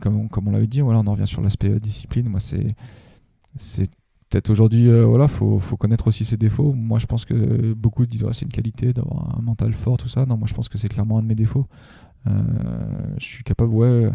[0.00, 2.28] comme on, l'avait dit, voilà, on en revient sur l'aspect euh, discipline.
[2.28, 2.74] Moi, c'est,
[4.28, 6.72] peut-être aujourd'hui, euh, voilà, faut, connaître aussi ses défauts.
[6.72, 10.26] Moi, je pense que beaucoup disent, c'est une qualité d'avoir un mental fort, tout ça.
[10.26, 11.66] Non, moi, je pense que c'est clairement un de mes défauts.
[12.26, 14.10] Euh, je suis capable, ouais.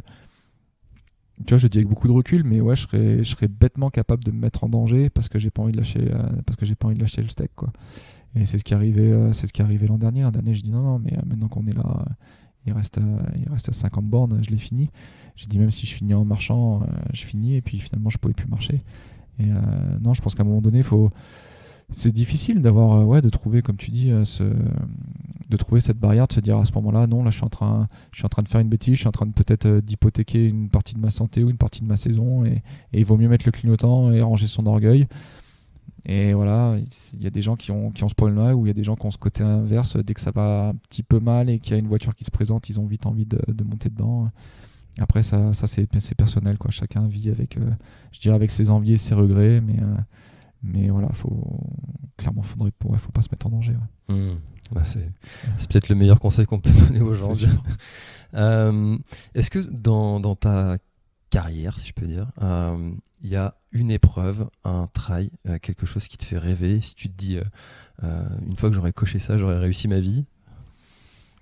[1.45, 4.31] Tu vois, je dis avec beaucoup de recul, mais ouais, je serais, bêtement capable de
[4.31, 6.75] me mettre en danger parce que j'ai pas envie de lâcher, euh, parce que j'ai
[6.75, 7.71] pas envie de lâcher le steak, quoi.
[8.35, 10.21] Et c'est ce qui est arrivé, euh, c'est ce qui est arrivé l'an dernier.
[10.21, 12.05] L'an dernier, je dis non, non, mais euh, maintenant qu'on est là,
[12.65, 12.99] il reste,
[13.37, 14.89] il reste 50 bornes, je l'ai fini.
[15.35, 16.81] J'ai dit même si je finis en marchant,
[17.13, 17.55] je finis.
[17.55, 18.83] Et puis finalement, je pouvais plus marcher.
[19.39, 19.47] Et
[20.01, 21.09] non, je pense qu'à un moment donné, faut.
[21.91, 24.23] C'est difficile d'avoir, euh, ouais, de trouver, comme tu dis, euh,
[25.49, 27.49] de trouver cette barrière, de se dire à ce moment-là, non, là, je suis en
[27.49, 29.65] train, je suis en train de faire une bêtise, je suis en train de peut-être
[29.65, 32.61] euh, d'hypothéquer une partie de ma santé ou une partie de ma saison, et,
[32.93, 35.07] il vaut mieux mettre le clignotant et ranger son orgueil.
[36.05, 36.77] Et voilà,
[37.13, 38.75] il y a des gens qui ont, qui ont ce problème-là, ou il y a
[38.75, 41.49] des gens qui ont ce côté inverse, dès que ça va un petit peu mal
[41.49, 43.89] et qu'il y a une voiture qui se présente, ils ont vite envie de, monter
[43.89, 44.29] dedans.
[44.99, 46.71] Après, ça, ça c'est personnel, quoi.
[46.71, 47.57] Chacun vit avec,
[48.11, 49.77] je dirais, avec ses envies et ses regrets, mais,
[50.64, 51.62] mais voilà, faut,
[52.18, 53.74] clairement, faudrait, ouais, faut pas se mettre en danger.
[54.10, 54.16] ouais.
[54.16, 54.38] Hmm.
[54.72, 57.34] Bah, c'est peut-être le meilleur conseil qu'on peut donner aux gens.
[58.36, 58.95] Euh,
[59.34, 60.78] Est-ce que dans, dans ta
[61.32, 62.91] carrière, si je peux dire, euh,
[63.22, 66.80] il y a une épreuve, un trail, euh, quelque chose qui te fait rêver?
[66.80, 67.39] Si tu te dis,
[68.03, 70.26] euh, une fois que j'aurais coché ça, j'aurais réussi ma vie?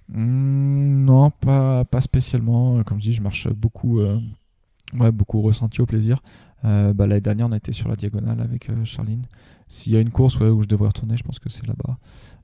[0.07, 2.81] Hmm, non, pas, pas spécialement.
[2.85, 6.21] Comme je dis, je marche beaucoup, ouais, beaucoup ressenti au plaisir.
[6.65, 9.23] Euh, bah, L'année dernière, on a été sur la diagonale avec euh, Charline.
[9.67, 11.97] S'il y a une course où je devrais retourner, je pense que c'est là-bas.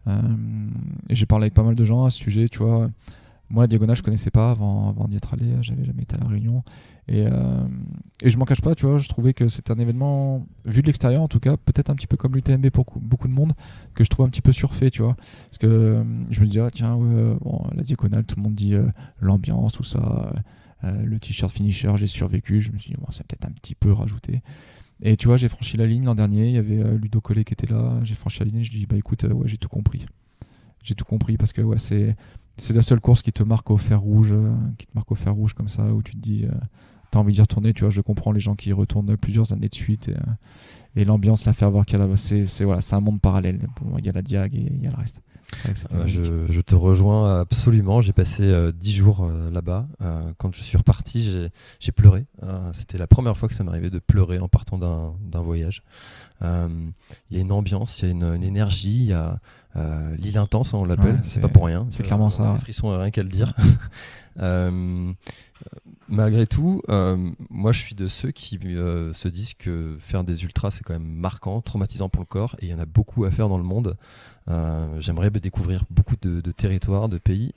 [0.07, 0.67] Euh,
[1.09, 2.89] et j'ai parlé avec pas mal de gens à ce sujet, tu vois.
[3.49, 5.45] Moi, la diagonale, je connaissais pas avant, d'y être allé.
[5.61, 6.63] J'avais jamais été à la Réunion.
[7.07, 7.65] Et, euh,
[8.21, 8.97] et je m'en cache pas, tu vois.
[8.97, 12.07] Je trouvais que c'était un événement, vu de l'extérieur en tout cas, peut-être un petit
[12.07, 13.53] peu comme l'UTMB pour cou- beaucoup de monde,
[13.93, 15.15] que je trouve un petit peu surfait, tu vois.
[15.15, 16.97] Parce que je me disais, ah, tiens,
[17.75, 18.73] la diagonale, tout le monde dit
[19.21, 20.33] l'ambiance, tout ça.
[20.83, 22.61] Euh, le t-shirt finisher, j'ai survécu.
[22.61, 24.41] Je me suis dit, bon, c'est peut-être un petit peu rajouté.
[25.01, 26.47] Et tu vois, j'ai franchi la ligne l'an dernier.
[26.47, 27.99] Il y avait euh, Ludo Collet qui était là.
[28.03, 30.05] J'ai franchi la ligne et je lui dis, bah écoute, euh, ouais, j'ai tout compris.
[30.83, 32.15] J'ai tout compris parce que ouais, c'est
[32.73, 34.33] la seule course qui te marque au fer rouge,
[34.77, 36.45] qui te marque au fer rouge comme ça, où tu te dis,
[37.09, 37.73] t'as envie d'y retourner.
[37.73, 40.11] Tu vois, je comprends les gens qui retournent plusieurs années de suite
[40.97, 43.59] et, l'ambiance, la ferveur qu'il y a là-bas, c'est c'est- voilà, c'est un monde parallèle.
[43.97, 45.21] Il y a la diag et il y a le reste.
[45.93, 48.01] Euh, je, je te rejoins absolument.
[48.01, 49.87] J'ai passé euh, 10 jours euh, là-bas.
[50.01, 51.21] Euh, quand je suis reparti,
[51.79, 52.25] j'ai- pleuré.
[52.43, 55.83] Euh, C'était la première fois que ça m'arrivait de pleurer en partant d'un voyage.
[56.41, 56.67] Euh,
[57.29, 59.39] Il y a une ambiance, il y a une, une énergie, il y a
[59.75, 61.13] euh, l'île intense, on l'appelle.
[61.15, 61.85] Ouais, c'est pas pour rien.
[61.89, 63.53] c'est clairement ça, frissons, rien qu'à le dire.
[64.39, 65.13] Euh,
[66.07, 70.43] malgré tout, euh, moi je suis de ceux qui euh, se disent que faire des
[70.43, 73.25] ultras c'est quand même marquant, traumatisant pour le corps, et il y en a beaucoup
[73.25, 73.97] à faire dans le monde.
[74.99, 77.53] J'aimerais découvrir beaucoup de, territoires, de pays.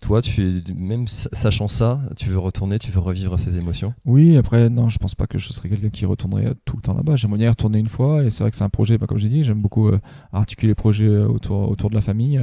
[0.00, 3.94] Toi, tu même sa- sachant ça, tu veux retourner, tu veux revivre ces émotions?
[4.06, 6.94] Oui, après, non, je pense pas que je serais quelqu'un qui retournerait tout le temps
[6.94, 7.16] là-bas.
[7.16, 9.28] J'aimerais y retourner une fois, et c'est vrai que c'est un projet, bah, comme j'ai
[9.28, 9.90] dit, j'aime beaucoup
[10.32, 12.40] articuler les projets autour de la famille.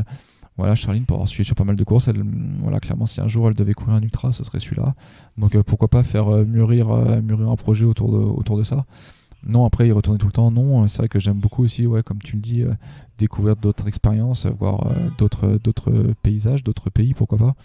[0.57, 2.09] Voilà, Charline, pour avoir suivi sur pas mal de courses,
[2.61, 4.95] voilà, clairement, si un jour elle devait courir un ultra, ce serait celui-là.
[5.37, 8.85] Donc euh, pourquoi pas faire euh, mûrir, euh, mûrir un projet autour de, ça.
[9.45, 10.87] Non, après, y retourner tout le temps, non.
[10.87, 12.63] C'est vrai que j'aime beaucoup aussi, ouais, comme tu le dis,
[13.19, 15.59] découvrir d'autres expériences, voir d'autres,
[16.23, 17.55] paysages, d'autres pays, pourquoi pas.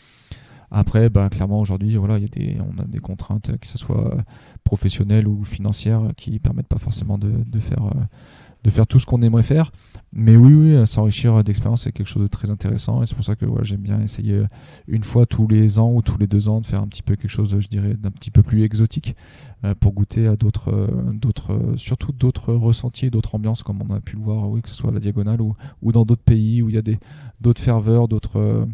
[0.71, 4.15] Après, bah, clairement, aujourd'hui, voilà, il y on a des contraintes, que ce soit
[4.63, 7.91] professionnelles ou financières, qui permettent pas forcément de, faire,
[8.65, 9.73] de faire tout ce qu'on aimerait faire.
[10.13, 13.03] Mais oui, s'enrichir d'expérience, c'est quelque chose de très intéressant.
[13.03, 14.47] Et c'est pour ça que j'aime bien essayer euh,
[14.89, 17.15] une fois tous les ans ou tous les deux ans de faire un petit peu
[17.15, 19.15] quelque chose, je dirais, d'un petit peu plus exotique
[19.65, 24.17] euh, pour goûter à d'autres, euh, surtout d'autres ressentis, d'autres ambiances, comme on a pu
[24.17, 26.79] le voir, que ce soit à la diagonale ou, dans d'autres pays où il y
[26.79, 26.83] a
[27.41, 28.67] d'autres ferveurs, d'autres.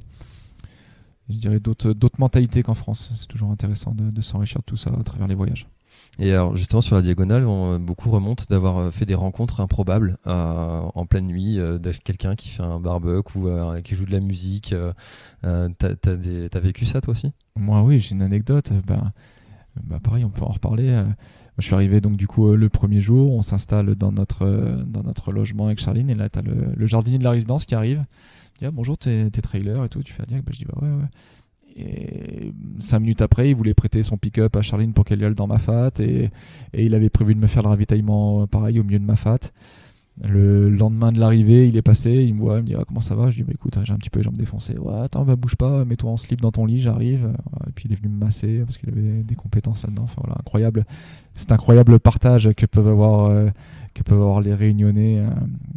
[2.19, 3.13] mentalités qu'en France.
[3.15, 5.69] C'est toujours intéressant de s'enrichir de tout ça à travers les voyages.
[6.19, 10.17] Et alors justement sur la diagonale, on, beaucoup remontent d'avoir euh, fait des rencontres improbables
[10.27, 14.07] euh, en pleine nuit, euh, de quelqu'un qui fait un barbecue ou euh, qui joue
[14.07, 14.73] de la musique.
[14.73, 14.93] euh,
[15.45, 16.17] euh, T'as t'as
[16.51, 17.33] t'as vécu ça toi aussi?
[17.57, 18.73] Moi, oui, j'ai une anecdote.
[18.87, 19.13] Bah,
[19.85, 20.89] bah, pareil, on peut en reparler.
[20.91, 21.05] Euh,
[21.59, 24.83] Je suis arrivé donc du coup euh, le premier jour, on s'installe dans notre, euh,
[24.87, 27.67] dans notre logement avec Charline et là tu as le, le jardinier de la résidence
[27.67, 28.03] qui arrive.
[28.57, 30.03] Il dit ah, bonjour, t'es t'es trailer et tout.
[30.03, 31.09] Tu fais ah, bah, Je dis bah ouais, ouais.
[31.77, 35.35] Et cinq minutes après, il voulait prêter son pick-up à Charline pour qu'elle y aille
[35.35, 36.31] dans ma fat et,
[36.73, 39.39] il avait prévu de me faire le ravitaillement euh, pareil au milieu de ma fat.
[40.25, 43.01] Le lendemain de l'arrivée, il est passé, il me voit, il me dit ah, comment
[43.01, 43.31] ça va?
[43.31, 44.77] Je dis bah écoute, j'ai un petit peu les jambes défoncées.
[45.03, 47.21] Attends, bah bouge pas, mets-toi en slip dans ton lit, j'arrive.
[47.21, 50.05] Voilà, Et puis il est venu me masser parce qu'il avait des compétences là-dedans.
[50.05, 50.87] Enfin voilà, incroyable.
[51.35, 53.49] C'est incroyable le partage que peuvent avoir, euh,
[53.93, 55.29] que peuvent avoir les réunionnais euh,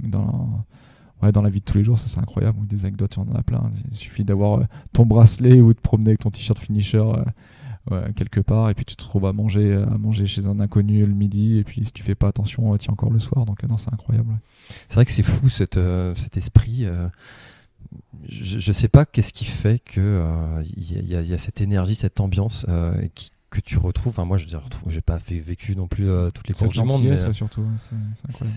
[0.03, 0.63] dans,
[1.21, 1.99] ouais, dans la vie de tous les jours.
[1.99, 2.65] Ça c'est incroyable.
[2.67, 3.71] Des anecdotes, on en a plein.
[3.91, 4.63] Il suffit d'avoir euh,
[4.93, 6.97] ton bracelet ou de promener avec ton t-shirt finisher.
[6.99, 7.23] euh,
[7.91, 11.05] ouais, quelque part et puis tu te trouves à manger à manger chez un inconnu
[11.05, 13.67] le midi et puis si tu fais pas attention tu encore le soir donc euh,
[13.67, 14.37] non c'est incroyable
[14.89, 16.85] C'est vrai que c'est fou cette, euh, cet esprit.
[16.85, 17.07] euh,
[18.27, 21.33] je, je sais pas qu'est-ce qui fait que euh, il y, il y il y
[21.33, 24.11] a cette énergie, cette ambiance euh, qui- que tu retrouves.
[24.11, 24.45] Enfin, moi, je
[24.87, 27.33] j'ai pas fait, vécu non plus euh, toutes les courses du monde, mais gentillesse ouais,
[27.33, 27.63] surtout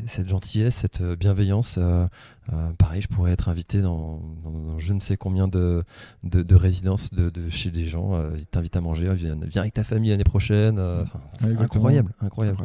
[0.07, 1.77] cette gentillesse, cette euh, bienveillance.
[1.79, 2.07] euh,
[2.53, 5.85] euh, pareil, je pourrais être invité dans, dans- dans je ne sais combien de,
[6.25, 8.21] de, de résidences de, de chez des gens.
[8.35, 10.79] ils t'invitent à manger, viens, viens avec ta famille l'année prochaine.
[10.79, 12.59] Ouais, incroyable, incroyable.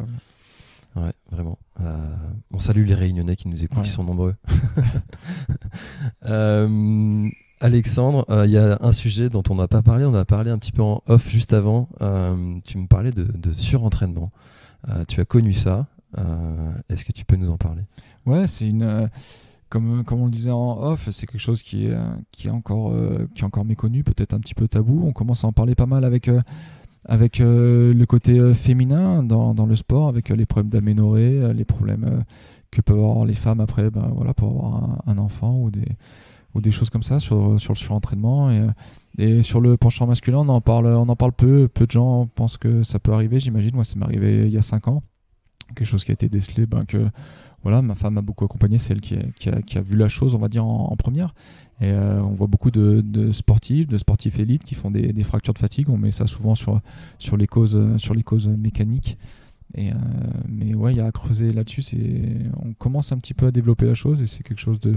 [0.96, 1.60] Ouais, vraiment.
[2.52, 4.36] On salue les Réunionnais qui nous écoutent, ils sont nombreux.
[7.60, 10.52] Alexandre, euh, il y a un sujet dont on n'a pas parlé, on a parlé
[10.52, 11.90] un petit peu en off juste avant.
[12.02, 14.32] Euh, tu me parlais de, surentraînement.
[14.90, 15.88] Euh, tu as connu ça.
[16.90, 17.84] Est-ce que tu peux nous en parler?
[18.26, 19.10] Ouais, c'est une.
[19.70, 21.98] comme, comme on le disait en off, c'est quelque chose qui est,
[22.32, 22.94] qui est, encore,
[23.36, 25.04] qui est encore méconnu, peut-être un petit peu tabou.
[25.06, 26.30] On commence à en parler pas mal avec,
[27.06, 32.24] avec le côté féminin dans, dans le sport, avec les problèmes d'aménorrhée, les problèmes
[32.72, 35.86] que peuvent avoir les femmes après, ben, voilà, pour avoir un, enfant ou des,
[36.62, 38.52] des choses comme ça sur, sur le surentraînement.
[38.52, 38.68] Et,
[39.18, 41.68] et sur le penchant masculin, on en parle, on en parle peu.
[41.68, 43.72] Peu de gens pensent que ça peut arriver, j'imagine.
[43.74, 45.04] Moi, ça m'est arrivé il y a 5 ans.
[45.76, 47.10] Quelque chose qui a été décelé, ben, que
[47.64, 50.08] voilà, ma femme m'a beaucoup accompagné, c'est elle qui a, qui, a, a, vu la
[50.08, 51.34] chose, on va dire, en, première.
[51.82, 55.24] Et euh, on voit beaucoup de, de, sportifs, de sportifs élites qui font des, des,
[55.24, 55.90] fractures de fatigue.
[55.90, 56.80] On met ça souvent sur,
[57.20, 59.18] sur, les, causes, sur les causes mécaniques.
[59.76, 59.96] Et, euh,
[60.48, 61.84] mais ouais, il y a à creuser là-dessus.
[62.64, 64.96] On commence un petit peu à développer la chose et c'est quelque chose de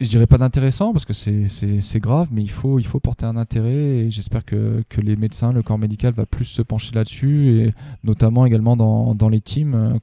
[0.00, 3.36] je dirais pas d'intéressant parce que c'est grave, mais il faut, il faut porter un
[3.36, 7.60] intérêt et j'espère que, que, les médecins, le corps médical va plus se pencher là-dessus
[7.60, 7.72] et
[8.04, 9.98] notamment également dans, dans les teams euh,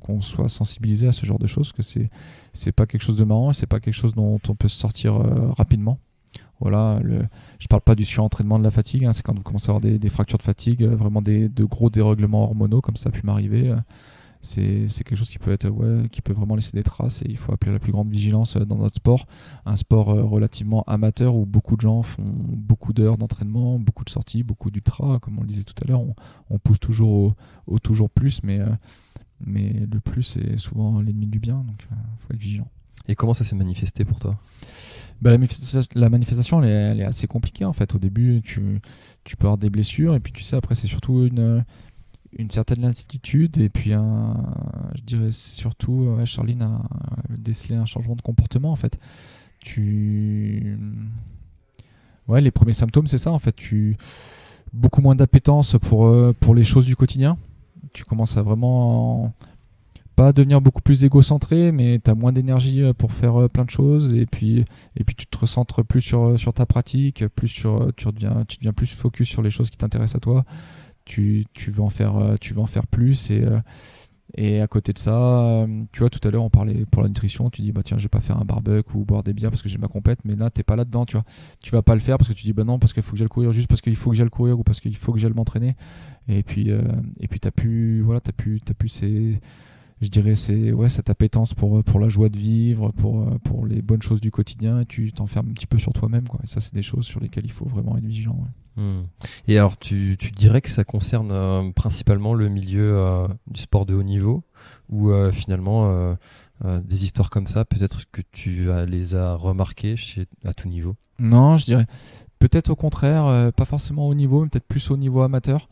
[0.00, 2.10] qu'on soit sensibilisé à ce genre de choses, que c'est
[2.52, 5.16] c'est pas quelque chose de marrant, c'est pas quelque chose dont on peut se sortir
[5.16, 5.98] euh, rapidement.
[6.60, 7.26] Voilà, le,
[7.58, 9.80] je parle pas du surentraînement de la fatigue, hein, c'est quand vous commencez à avoir
[9.80, 13.12] des, des fractures de fatigue, euh, vraiment des, de gros dérèglements hormonaux comme ça a
[13.12, 13.74] pu m'arriver
[14.40, 17.36] c'est quelque chose qui peut être ouais, qui peut vraiment laisser des traces et il
[17.36, 19.26] faut appeler la plus grande vigilance euh, dans notre sport.
[19.64, 24.10] Un sport euh, relativement amateur où beaucoup de gens font beaucoup d'heures d'entraînement beaucoup de
[24.10, 26.02] sorties beaucoup d'ultra comme on le disait tout à l'heure.
[26.50, 27.34] On, pousse toujours
[27.66, 28.66] au, toujours plus mais euh,
[29.44, 32.68] mais le plus est souvent l'ennemi du bien donc il faut être vigilant.
[33.08, 34.36] Et comment ça s'est manifesté pour toi?
[35.22, 35.30] Bah,
[35.94, 37.94] la, manifestation, elle est, elle est, assez compliquée en fait.
[37.94, 38.80] Au début, tu,
[39.24, 41.64] tu peux avoir des blessures et puis tu sais après c'est surtout une,
[42.38, 44.36] une certaine lassitude et puis un,
[44.94, 46.82] je dirais surtout, Charline a
[47.30, 48.98] décelé un changement de comportement en fait.
[49.60, 50.78] Tu,
[52.28, 53.54] ouais, les premiers symptômes c'est ça en fait.
[53.54, 53.96] Tu
[54.72, 57.36] beaucoup moins d'appétence pour euh, pour les choses du quotidien.
[57.92, 59.32] Tu commences à vraiment
[60.14, 63.64] pas devenir beaucoup plus égocentré, mais tu as moins d'énergie euh, pour faire euh, plein
[63.64, 64.64] de choses et puis
[64.96, 68.58] et puis tu te recentres plus sur sur ta pratique, plus sur tu deviens tu
[68.58, 70.44] deviens plus focus sur les choses qui t'intéressent à toi
[71.06, 73.30] tu, tu, veux en faire, euh, tu en faire plus.
[73.30, 73.58] Et, euh,
[74.34, 77.08] et à côté de ça, euh, tu vois, tout à l'heure, on parlait pour la
[77.08, 77.48] nutrition.
[77.48, 79.62] Tu dis, bah tiens, je vais pas faire un barbecue ou boire des bières parce
[79.62, 80.18] que j'ai ma compète.
[80.24, 81.24] Mais là, t'es pas là-dedans, tu vois.
[81.60, 83.18] Tu vas pas le faire parce que tu dis, bah non, parce qu'il faut que
[83.18, 85.32] j'aille courir, juste parce qu'il faut que j'aille courir ou parce qu'il faut que j'aille
[85.32, 85.76] m'entraîner.
[86.28, 86.70] Et puis,
[87.20, 89.40] et puis t'as pu, voilà, t'as pu, as pu ces
[90.00, 93.82] je dirais c'est ouais cette appétence pour pour la joie de vivre pour pour les
[93.82, 96.60] bonnes choses du quotidien et tu t'enfermes un petit peu sur toi-même quoi et ça
[96.60, 99.04] c'est des choses sur lesquelles il faut vraiment être vigilant Hmm.
[99.48, 103.86] Et alors, tu, tu, dirais que ça concerne euh, principalement le milieu euh, du sport
[103.86, 104.44] de haut niveau,
[104.90, 106.16] ou euh, finalement
[106.64, 110.96] des histoires comme ça, peut-être que tu les as remarquées chez, à tout niveau?
[111.18, 111.86] Non, je dirais
[112.38, 115.68] peut-être au contraire, pas forcément au niveau, mais peut-être plus au niveau amateur.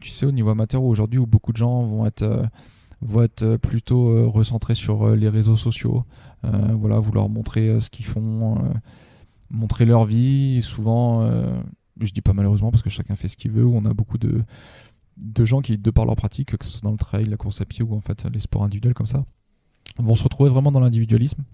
[0.00, 2.48] tu sais, au niveau amateur aujourd'hui, où beaucoup de gens vont être
[3.02, 6.04] vont être plutôt recentrés sur les réseaux sociaux,
[6.42, 8.62] voilà, vouloir montrer ce qu'ils font,
[9.50, 11.28] montrer leur vie, souvent
[12.00, 14.42] je dis pas malheureusement parce que chacun fait ce qu'il veut, on a beaucoup de,
[15.16, 17.60] de gens qui, de par leur pratique, que ce soit dans le trail, la course
[17.60, 19.24] à pied ou en fait les sports individuels comme ça,
[19.98, 21.44] vont se retrouver vraiment dans l'individualisme,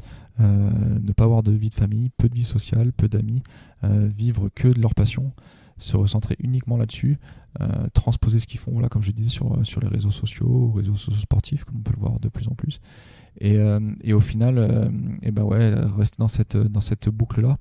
[0.40, 0.70] euh,
[1.00, 3.42] ne pas avoir de vie de famille, peu de vie sociale, peu d'amis,
[3.84, 5.32] euh, vivre que de leur passion,
[5.78, 7.18] se recentrer uniquement là-dessus,
[7.60, 10.94] euh, transposer ce qu'ils font, là, comme je disais, sur, sur les réseaux sociaux, réseaux
[10.94, 12.80] sociaux sportifs, comme on peut le voir de plus en plus.
[13.40, 13.56] Et,
[14.02, 14.90] et au final,
[15.22, 16.26] et ben ouais, rester dans
[16.80, 17.56] cette, boucle-là,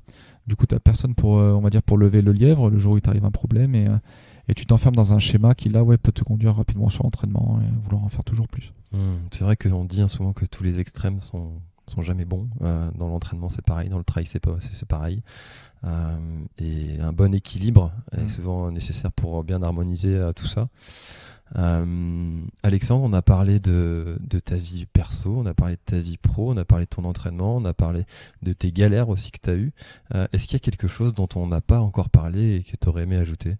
[0.47, 2.77] du coup, tu n'as personne pour, euh, on va dire, pour lever le lièvre le
[2.77, 3.97] jour où il t'arrive un problème et, euh,
[4.47, 7.59] et tu t'enfermes dans un schéma qui, là, ouais, peut te conduire rapidement sur l'entraînement
[7.61, 8.73] et vouloir en faire toujours plus.
[8.93, 8.97] Mmh.
[9.31, 11.51] c'est vrai qu'on dit hein, souvent que tous les extrêmes sont,
[11.87, 12.47] sont jamais bons.
[12.61, 13.89] Euh, dans l'entraînement, c'est pareil.
[13.89, 14.39] Dans le trail, c'est,
[14.87, 15.21] pareil.
[16.57, 18.29] et un bon équilibre est mmh.
[18.29, 20.67] souvent nécessaire pour bien harmoniser tout ça.
[21.55, 26.17] Euh, Alexandre, on a parlé de, ta vie perso, on a parlé de ta vie
[26.17, 28.05] pro, on a parlé de ton entraînement, on a parlé
[28.41, 29.71] de tes galères aussi que tu as eues.
[30.15, 32.75] Euh, est-ce qu'il y a quelque chose dont on n'a pas encore parlé et que
[32.79, 33.57] tu aurais aimé ajouter?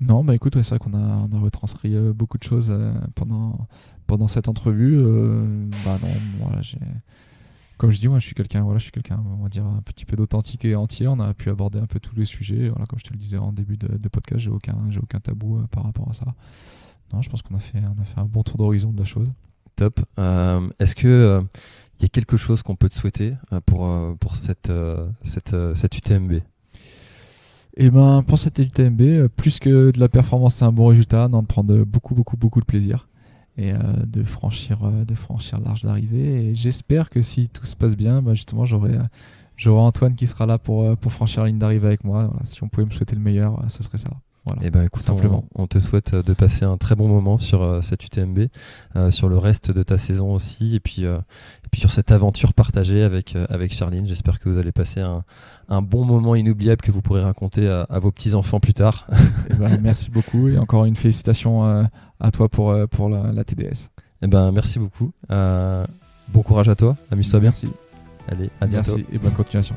[0.00, 2.72] Non, bah écoute, c'est vrai qu'on a, retranscrit euh, beaucoup de choses
[3.14, 3.66] pendant,
[4.06, 5.02] pendant cette entrevue.
[5.84, 6.10] bah non,
[6.40, 6.78] voilà, j'ai
[7.76, 9.82] comme je dis, moi, je suis quelqu'un, voilà, je suis quelqu'un, on va dire un
[9.82, 11.08] petit peu d'authentique et entier.
[11.08, 12.68] On a pu aborder un peu tous les sujets.
[12.68, 15.58] Voilà, comme je te le disais en début de, podcast, j'ai aucun, j'ai aucun tabou
[15.58, 16.24] euh, par rapport à ça.
[17.12, 19.04] Non, je pense qu'on a fait, on a fait un bon tour d'horizon de la
[19.04, 19.32] chose.
[19.76, 20.00] Top.
[20.18, 21.42] Euh, est-ce que il euh,
[22.00, 23.34] y a quelque chose qu'on peut te souhaiter
[23.66, 24.72] pour pour cette
[25.24, 26.40] cette, cette UTMB
[27.76, 31.42] Eh ben, pour cette UTMB, plus que de la performance, c'est un bon résultat, d'en
[31.42, 33.08] prendre beaucoup, beaucoup, beaucoup de plaisir
[33.56, 37.76] et euh, de franchir euh, de franchir l'arche d'arrivée et j'espère que si tout se
[37.76, 39.02] passe bien bah justement j'aurai euh,
[39.56, 42.32] j'aurai Antoine qui sera là pour pour franchir la ligne d'arrivée avec moi.
[42.44, 44.10] Si on pouvait me souhaiter le meilleur ce serait ça
[44.46, 45.44] voilà, et eh ben, écoute, simplement.
[45.54, 48.48] On, te souhaite de passer un très bon moment sur cette UTMB,
[49.10, 53.02] sur le reste de ta saison aussi, et puis, et puis sur cette aventure partagée
[53.02, 54.06] avec, avec Charline.
[54.06, 55.24] J'espère que vous allez passer un,
[55.70, 59.06] un, bon moment inoubliable que vous pourrez raconter à, vos petits-enfants plus tard.
[59.50, 61.64] Eh ben, merci beaucoup et encore une félicitation
[62.20, 63.88] à toi pour, pour la, la TDS.
[64.24, 65.12] Eh ben, merci beaucoup.
[65.30, 65.86] Euh,
[66.28, 66.96] bon courage à toi.
[67.10, 67.50] Amuse-toi bien.
[67.50, 67.68] Merci.
[68.26, 68.96] Allez, à bientôt.
[68.96, 69.76] Merci et bonne continuation.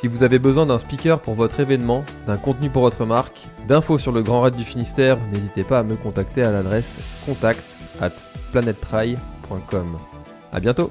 [0.00, 3.98] Si vous avez besoin d'un speaker pour votre événement, d'un contenu pour votre marque, d'infos
[3.98, 8.12] sur le Grand Raid du Finistère, n'hésitez pas à me contacter à l'adresse contact at
[8.50, 9.98] planettry.com.
[10.52, 10.90] A bientôt